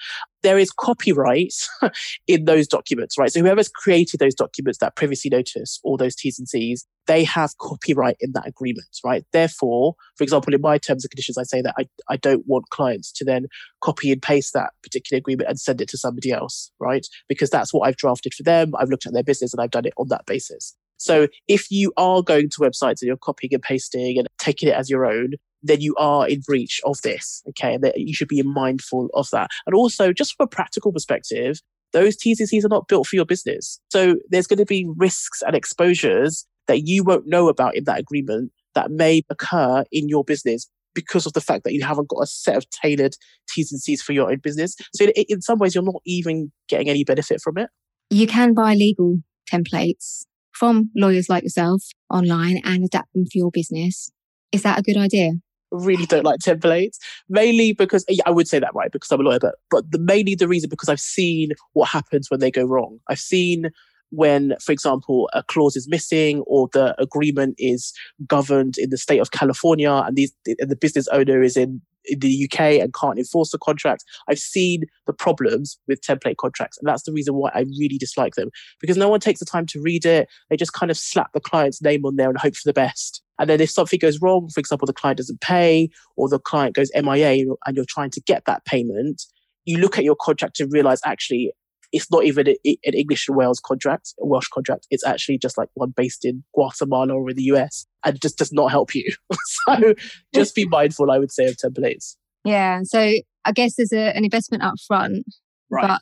There 0.46 0.60
is 0.60 0.72
copyright 0.72 1.56
in 2.28 2.46
those 2.46 2.68
documents, 2.68 3.18
right? 3.18 3.32
So 3.32 3.40
whoever's 3.40 3.68
created 3.68 4.20
those 4.20 4.36
documents, 4.36 4.78
that 4.78 4.96
privacy 4.96 5.28
notice 5.28 5.80
or 5.84 5.98
those 5.98 6.16
T's 6.16 6.38
and 6.38 6.48
C's, 6.48 6.86
they 7.08 7.24
have 7.24 7.58
copyright 7.58 8.18
in 8.20 8.32
that 8.34 8.48
agreement, 8.48 8.88
right? 9.04 9.26
Therefore, 9.34 9.96
for 10.16 10.24
example, 10.24 10.54
in 10.54 10.62
my 10.62 10.78
terms 10.78 11.04
and 11.04 11.10
conditions, 11.10 11.40
I 11.40 11.44
say 11.44 11.62
that 11.64 11.74
I, 11.80 11.88
I 12.10 12.18
don't 12.18 12.46
want 12.46 12.70
clients 12.70 13.12
to 13.14 13.26
then 13.26 13.48
copy 13.82 14.12
and 14.12 14.22
paste 14.22 14.54
that 14.54 14.72
particular 14.84 15.18
agreement 15.18 15.50
and 15.50 15.60
send 15.60 15.82
it 15.82 15.90
to 15.90 15.98
somebody 15.98 16.32
else, 16.32 16.72
right? 16.80 17.08
Because 17.28 17.50
that's 17.50 17.74
what 17.74 17.88
I've 17.88 17.98
drafted 17.98 18.36
for 18.36 18.44
them. 18.44 18.74
I've 18.78 18.90
looked 18.90 19.08
at 19.08 19.14
their 19.14 19.24
business 19.24 19.52
and 19.52 19.62
I've 19.62 19.72
done 19.72 19.86
it 19.86 19.94
on 19.98 20.10
that 20.10 20.28
basis. 20.28 20.76
So 20.98 21.28
if 21.48 21.70
you 21.72 21.92
are 21.98 22.22
going 22.22 22.50
to 22.50 22.60
websites 22.60 23.02
and 23.02 23.08
you're 23.08 23.18
copying 23.18 23.54
and 23.54 23.64
pasting 23.64 24.18
and 24.18 24.28
taking 24.38 24.70
it 24.70 24.76
as 24.76 24.90
your 24.90 25.06
own, 25.06 25.34
then 25.66 25.82
you 25.82 25.96
are 25.98 26.28
in 26.28 26.42
breach 26.42 26.80
of 26.86 27.02
this. 27.02 27.42
Okay. 27.50 27.74
And 27.74 27.92
you 27.96 28.14
should 28.14 28.28
be 28.28 28.42
mindful 28.44 29.10
of 29.14 29.30
that. 29.32 29.50
And 29.66 29.76
also, 29.76 30.14
just 30.14 30.36
from 30.36 30.46
a 30.46 30.48
practical 30.48 30.94
perspective, 30.94 31.60
those 31.92 32.16
T's 32.16 32.40
and 32.40 32.50
C's 32.50 32.66
are 32.66 32.70
not 32.70 32.88
built 32.88 33.08
for 33.08 33.16
your 33.16 33.26
business. 33.26 33.80
So 33.90 34.18
there's 34.30 34.48
going 34.48 34.60
to 34.60 34.66
be 34.66 34.88
risks 34.96 35.42
and 35.42 35.56
exposures 35.56 36.46
that 36.68 36.88
you 36.88 37.04
won't 37.04 37.28
know 37.28 37.48
about 37.48 37.76
in 37.76 37.86
that 37.86 38.00
agreement 38.00 38.52
that 38.74 38.92
may 38.92 39.24
occur 39.30 39.86
in 39.92 40.10
your 40.10 40.24
business 40.24 40.68
because 40.94 41.26
of 41.26 41.34
the 41.34 41.42
fact 41.42 41.64
that 41.64 41.74
you 41.74 41.84
haven't 41.84 42.10
got 42.10 42.24
a 42.24 42.28
set 42.28 42.56
of 42.56 42.70
tailored 42.70 43.16
T's 43.50 43.72
and 43.72 43.82
C's 43.82 44.02
for 44.02 44.14
your 44.14 44.32
own 44.32 44.40
business. 44.40 44.76
So 44.94 45.06
in 45.06 45.42
some 45.42 45.60
ways, 45.60 45.76
you're 45.76 45.84
not 45.84 46.02
even 46.06 46.52
getting 46.68 46.90
any 46.90 47.04
benefit 47.04 47.42
from 47.42 47.58
it. 47.58 47.70
You 48.10 48.28
can 48.28 48.54
buy 48.54 48.74
legal 48.76 49.18
templates 49.52 50.26
from 50.52 50.90
lawyers 50.96 51.30
like 51.30 51.44
yourself 51.44 51.84
online 52.10 52.62
and 52.64 52.86
adapt 52.86 53.14
them 53.14 53.26
for 53.26 53.38
your 53.38 53.52
business. 53.52 54.10
Is 54.52 54.64
that 54.64 54.80
a 54.80 54.84
good 54.84 54.98
idea? 54.98 55.32
Really 55.76 56.06
don't 56.06 56.26
like 56.26 56.40
templates 56.40 56.98
mainly 57.30 57.74
because 57.74 58.06
yeah, 58.08 58.24
i 58.26 58.32
would 58.32 58.48
say 58.48 58.60
that 58.60 58.74
right 58.74 58.92
because 58.92 59.12
i'm 59.12 59.20
a 59.20 59.24
lawyer 59.24 59.40
but 59.40 59.56
but 59.70 59.92
the 59.92 60.00
mainly 60.00 60.36
the 60.36 60.48
reason 60.48 60.70
because 60.70 60.90
i've 60.90 61.00
seen 61.00 61.50
what 61.74 61.90
happens 61.90 62.30
when 62.30 62.40
they 62.40 62.52
go 62.52 62.64
wrong 62.64 63.00
i've 63.10 63.20
seen 63.20 63.70
when, 64.12 64.56
for 64.62 64.72
example, 64.72 65.30
a 65.34 65.44
clause 65.44 65.76
is 65.76 65.88
missing 65.88 66.42
or 66.42 66.70
the 66.74 67.00
agreement 67.02 67.56
is 67.58 67.94
governed 68.28 68.78
in 68.78 68.90
the 68.90 68.98
state 68.98 69.20
of 69.20 69.32
California 69.32 69.92
and 69.92 70.16
these 70.16 70.34
and 70.60 70.70
the 70.70 70.76
business 70.76 71.08
owner 71.10 71.42
is 71.42 71.58
in, 71.58 71.82
in 72.06 72.20
the 72.20 72.46
UK 72.46 72.60
and 72.82 72.94
can't 72.94 73.18
enforce 73.18 73.52
the 73.52 73.58
contract. 73.58 74.04
I've 74.30 74.40
seen 74.40 74.84
the 75.08 75.14
problems 75.14 75.78
with 75.88 76.02
template 76.02 76.38
contracts, 76.38 76.78
and 76.78 76.88
that's 76.88 77.04
the 77.04 77.14
reason 77.14 77.36
why 77.36 77.52
I 77.54 77.62
really 77.78 77.98
dislike 77.98 78.36
them 78.36 78.50
because 78.80 78.98
no 78.98 79.10
one 79.10 79.20
takes 79.20 79.40
the 79.40 79.46
time 79.46 79.66
to 79.68 79.82
read 79.82 80.06
it. 80.06 80.28
They 80.50 80.58
just 80.58 80.74
kind 80.74 80.92
of 80.92 80.98
slap 80.98 81.34
the 81.34 81.40
client's 81.40 81.82
name 81.82 82.06
on 82.06 82.16
there 82.16 82.30
and 82.30 82.38
hope 82.38 82.56
for 82.56 82.68
the 82.68 82.74
best. 82.74 83.22
And 83.40 83.50
then 83.50 83.62
if 83.62 83.70
something 83.70 84.00
goes 84.00 84.22
wrong, 84.22 84.50
for 84.50 84.60
example, 84.60 84.86
the 84.86 84.94
client 84.94 85.18
doesn't 85.18 85.42
pay 85.42 85.90
or 86.16 86.30
the 86.30 86.40
client 86.40 86.76
goes 86.76 86.90
MIA 86.96 87.46
and 87.66 87.76
you're 87.76 87.86
trying 87.88 88.12
to 88.12 88.22
get 88.22 88.46
that 88.46 88.66
payment, 88.66 89.24
you 89.66 89.78
look 89.78 89.98
at 89.98 90.04
your 90.04 90.16
contract 90.16 90.60
and 90.60 90.72
realize 90.72 91.00
actually 91.06 91.52
it's 91.92 92.12
not 92.12 92.26
even 92.26 92.50
a, 92.50 92.56
an 92.66 92.94
English 92.94 93.28
and 93.28 93.38
Wales 93.38 93.60
contract, 93.60 94.14
a 94.20 94.26
Welsh 94.26 94.48
contract. 94.48 94.88
It's 94.90 95.06
actually 95.06 95.38
just 95.38 95.58
like 95.58 95.70
one 95.76 95.94
based 95.96 96.26
in 96.26 96.44
Guatemala 96.54 97.14
or 97.14 97.30
in 97.30 97.36
the 97.36 97.44
US 97.44 97.86
and 98.04 98.22
just 98.22 98.38
does 98.38 98.52
not 98.52 98.72
help 98.72 98.94
you. 98.96 99.06
so 99.46 99.94
just 100.34 100.56
be 100.56 100.66
mindful, 100.66 101.12
I 101.12 101.20
would 101.20 101.32
say, 101.32 101.46
of 101.46 101.56
templates. 101.56 102.16
Yeah. 102.44 102.82
So 102.84 103.00
I 103.46 103.52
guess 103.54 103.76
there's 103.76 103.94
a, 103.94 104.16
an 104.16 104.24
investment 104.24 104.64
up 104.64 104.76
front, 104.88 105.26
right. 105.70 105.88
but 105.88 106.02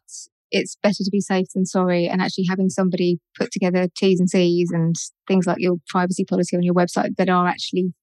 it's 0.53 0.77
better 0.81 1.03
to 1.03 1.09
be 1.11 1.19
safe 1.19 1.47
than 1.53 1.65
sorry. 1.65 2.07
And 2.07 2.21
actually 2.21 2.45
having 2.47 2.69
somebody 2.69 3.19
put 3.37 3.51
together 3.51 3.87
T's 3.97 4.19
and 4.19 4.29
C's 4.29 4.71
and 4.71 4.95
things 5.27 5.45
like 5.45 5.57
your 5.59 5.77
privacy 5.89 6.23
policy 6.23 6.55
on 6.55 6.63
your 6.63 6.75
website 6.75 7.15
that 7.17 7.27
are 7.27 7.47
actually 7.47 7.93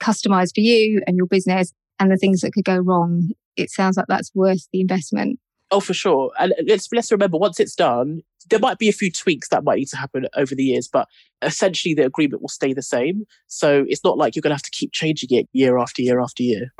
customized 0.00 0.54
for 0.54 0.60
you 0.60 1.02
and 1.06 1.16
your 1.16 1.26
business 1.26 1.72
and 1.98 2.12
the 2.12 2.16
things 2.16 2.42
that 2.42 2.52
could 2.52 2.64
go 2.64 2.76
wrong. 2.76 3.30
It 3.56 3.70
sounds 3.70 3.96
like 3.96 4.06
that's 4.06 4.30
worth 4.34 4.68
the 4.72 4.80
investment. 4.80 5.40
Oh, 5.70 5.80
for 5.80 5.94
sure. 5.94 6.30
And 6.38 6.54
let's 6.68 6.88
let's 6.92 7.10
remember 7.10 7.38
once 7.38 7.58
it's 7.58 7.74
done, 7.74 8.20
there 8.50 8.58
might 8.58 8.78
be 8.78 8.88
a 8.88 8.92
few 8.92 9.10
tweaks 9.10 9.48
that 9.48 9.64
might 9.64 9.78
need 9.78 9.88
to 9.88 9.96
happen 9.96 10.26
over 10.36 10.54
the 10.54 10.62
years, 10.62 10.88
but 10.92 11.08
essentially 11.40 11.94
the 11.94 12.04
agreement 12.04 12.42
will 12.42 12.48
stay 12.50 12.74
the 12.74 12.82
same. 12.82 13.24
So 13.46 13.84
it's 13.88 14.04
not 14.04 14.18
like 14.18 14.36
you're 14.36 14.42
going 14.42 14.50
to 14.50 14.56
have 14.56 14.62
to 14.62 14.70
keep 14.70 14.92
changing 14.92 15.30
it 15.32 15.48
year 15.52 15.78
after 15.78 16.02
year 16.02 16.20
after 16.20 16.42
year. 16.42 16.72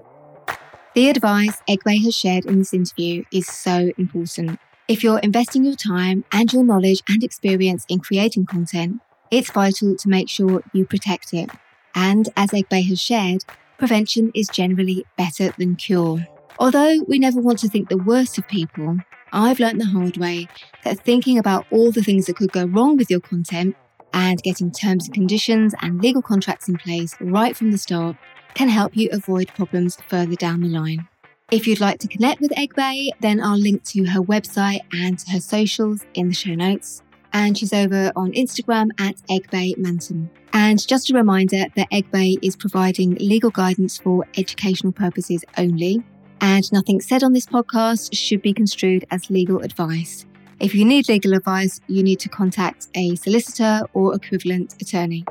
The 0.95 1.09
advice 1.09 1.61
Egbe 1.69 2.05
has 2.05 2.15
shared 2.15 2.45
in 2.45 2.59
this 2.59 2.75
interview 2.75 3.25
is 3.33 3.47
so 3.47 3.91
important. 3.97 4.61
If 4.87 5.03
you're 5.03 5.21
investing 5.21 5.65
your 5.65 5.77
time 5.77 6.27
and 6.31 6.53
your 6.53 6.63
knowledge 6.63 7.03
and 7.09 7.25
experience 7.25 7.87
in 7.89 8.01
creating 8.01 8.45
content, 8.45 9.01
it's 9.31 9.51
vital 9.51 9.97
to 9.97 10.09
make 10.11 10.29
sure 10.29 10.63
you 10.75 10.85
protect 10.85 11.33
it. 11.33 11.49
And 11.95 12.29
as 12.37 12.51
Egbe 12.51 12.87
has 12.89 13.01
shared, 13.01 13.45
prevention 13.79 14.31
is 14.35 14.47
generally 14.47 15.07
better 15.17 15.55
than 15.57 15.77
cure. 15.77 16.27
Although 16.59 17.03
we 17.09 17.19
never 17.19 17.41
want 17.41 17.61
to 17.61 17.69
think 17.69 17.89
the 17.89 17.97
worst 17.97 18.37
of 18.37 18.47
people, 18.47 18.99
I've 19.33 19.59
learnt 19.59 19.79
the 19.79 19.87
hard 19.87 20.19
way 20.19 20.49
that 20.85 21.01
thinking 21.01 21.39
about 21.39 21.65
all 21.71 21.91
the 21.91 22.03
things 22.03 22.27
that 22.27 22.37
could 22.37 22.53
go 22.53 22.67
wrong 22.67 22.99
with 22.99 23.11
your 23.11 23.21
content 23.21 23.77
and 24.13 24.43
getting 24.43 24.71
terms 24.71 25.07
and 25.07 25.15
conditions 25.15 25.75
and 25.81 26.03
legal 26.03 26.21
contracts 26.21 26.69
in 26.69 26.77
place 26.77 27.15
right 27.21 27.57
from 27.57 27.71
the 27.71 27.79
start 27.79 28.17
can 28.53 28.69
help 28.69 28.95
you 28.99 29.09
avoid 29.13 29.49
problems 29.55 29.97
further 30.09 30.37
down 30.37 30.61
the 30.61 30.69
line. 30.69 31.09
If 31.51 31.67
you'd 31.67 31.81
like 31.81 31.99
to 32.01 32.09
connect 32.09 32.41
with 32.41 32.51
Egbe, 32.53 33.11
then 33.21 33.41
I'll 33.43 33.59
link 33.59 33.85
to 33.85 34.05
her 34.05 34.21
website 34.21 34.81
and 34.93 35.19
to 35.19 35.31
her 35.31 35.41
socials 35.41 36.05
in 36.15 36.29
the 36.29 36.35
show 36.35 36.55
notes. 36.55 37.03
And 37.33 37.57
she's 37.57 37.73
over 37.73 38.13
on 38.17 38.33
Instagram 38.33 38.89
at 38.99 39.17
Egbe 39.29 39.77
Manton. 39.77 40.31
And 40.53 40.87
just 40.87 41.11
a 41.11 41.15
reminder 41.15 41.67
that 41.77 41.91
Egbe 41.91 42.39
is 42.43 42.57
providing 42.57 43.17
legal 43.17 43.51
guidance 43.51 43.99
for 43.99 44.27
educational 44.37 44.93
purposes 44.93 45.45
only 45.59 46.03
and 46.41 46.71
nothing 46.73 47.01
said 47.01 47.23
on 47.23 47.33
this 47.33 47.47
podcast 47.47 48.15
should 48.15 48.43
be 48.43 48.53
construed 48.53 49.05
as 49.11 49.31
legal 49.31 49.61
advice. 49.61 50.27
If 50.61 50.75
you 50.75 50.85
need 50.85 51.09
legal 51.09 51.35
advice, 51.35 51.81
you 51.89 52.03
need 52.03 52.21
to 52.21 52.29
contact 52.29 52.89
a 52.95 53.17
solicitor 53.17 53.83
or 53.93 54.15
equivalent 54.15 54.75
attorney. 54.81 55.25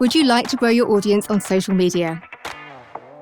Would 0.00 0.14
you 0.14 0.24
like 0.24 0.48
to 0.48 0.56
grow 0.56 0.68
your 0.68 0.90
audience 0.90 1.30
on 1.30 1.40
social 1.40 1.74
media? 1.74 2.22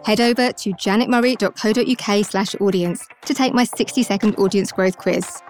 Head 0.05 0.21
over 0.21 0.53
to 0.53 0.71
janetmurray.co.uk 0.71 2.25
slash 2.25 2.55
audience 2.61 3.07
to 3.27 3.35
take 3.35 3.53
my 3.53 3.65
60 3.65 4.03
second 4.03 4.35
audience 4.37 4.73
growth 4.73 4.97
quiz. 4.97 5.43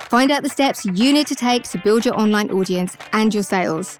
Find 0.00 0.30
out 0.30 0.42
the 0.42 0.48
steps 0.48 0.84
you 0.84 1.12
need 1.12 1.26
to 1.28 1.34
take 1.34 1.62
to 1.64 1.78
build 1.78 2.04
your 2.04 2.18
online 2.18 2.50
audience 2.50 2.96
and 3.12 3.32
your 3.32 3.42
sales. 3.42 3.98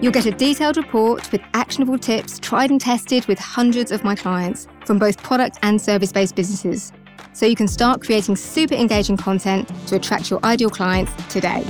You'll 0.00 0.12
get 0.12 0.26
a 0.26 0.30
detailed 0.30 0.76
report 0.76 1.32
with 1.32 1.40
actionable 1.54 1.98
tips 1.98 2.38
tried 2.38 2.70
and 2.70 2.80
tested 2.80 3.24
with 3.26 3.38
hundreds 3.38 3.90
of 3.90 4.04
my 4.04 4.14
clients 4.14 4.68
from 4.84 4.98
both 4.98 5.22
product 5.22 5.58
and 5.62 5.80
service 5.80 6.12
based 6.12 6.34
businesses. 6.34 6.92
So 7.32 7.46
you 7.46 7.56
can 7.56 7.68
start 7.68 8.02
creating 8.02 8.36
super 8.36 8.74
engaging 8.74 9.16
content 9.16 9.70
to 9.88 9.96
attract 9.96 10.30
your 10.30 10.44
ideal 10.44 10.70
clients 10.70 11.12
today. 11.32 11.64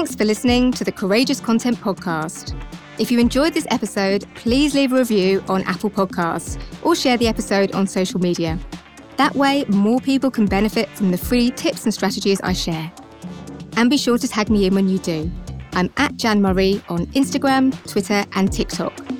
Thanks 0.00 0.14
for 0.14 0.24
listening 0.24 0.72
to 0.72 0.82
the 0.82 0.92
Courageous 0.92 1.40
Content 1.40 1.76
Podcast. 1.76 2.58
If 2.98 3.10
you 3.10 3.18
enjoyed 3.20 3.52
this 3.52 3.66
episode, 3.70 4.24
please 4.34 4.74
leave 4.74 4.94
a 4.94 4.96
review 4.96 5.44
on 5.46 5.62
Apple 5.64 5.90
Podcasts 5.90 6.58
or 6.82 6.96
share 6.96 7.18
the 7.18 7.28
episode 7.28 7.72
on 7.72 7.86
social 7.86 8.18
media. 8.18 8.58
That 9.18 9.34
way, 9.34 9.66
more 9.68 10.00
people 10.00 10.30
can 10.30 10.46
benefit 10.46 10.88
from 10.88 11.10
the 11.10 11.18
free 11.18 11.50
tips 11.50 11.84
and 11.84 11.92
strategies 11.92 12.40
I 12.40 12.54
share. 12.54 12.90
And 13.76 13.90
be 13.90 13.98
sure 13.98 14.16
to 14.16 14.26
tag 14.26 14.48
me 14.48 14.64
in 14.64 14.74
when 14.74 14.88
you 14.88 14.98
do. 15.00 15.30
I'm 15.74 15.92
at 15.98 16.16
Jan 16.16 16.40
Murray 16.40 16.82
on 16.88 17.04
Instagram, 17.08 17.70
Twitter, 17.86 18.24
and 18.32 18.50
TikTok. 18.50 19.19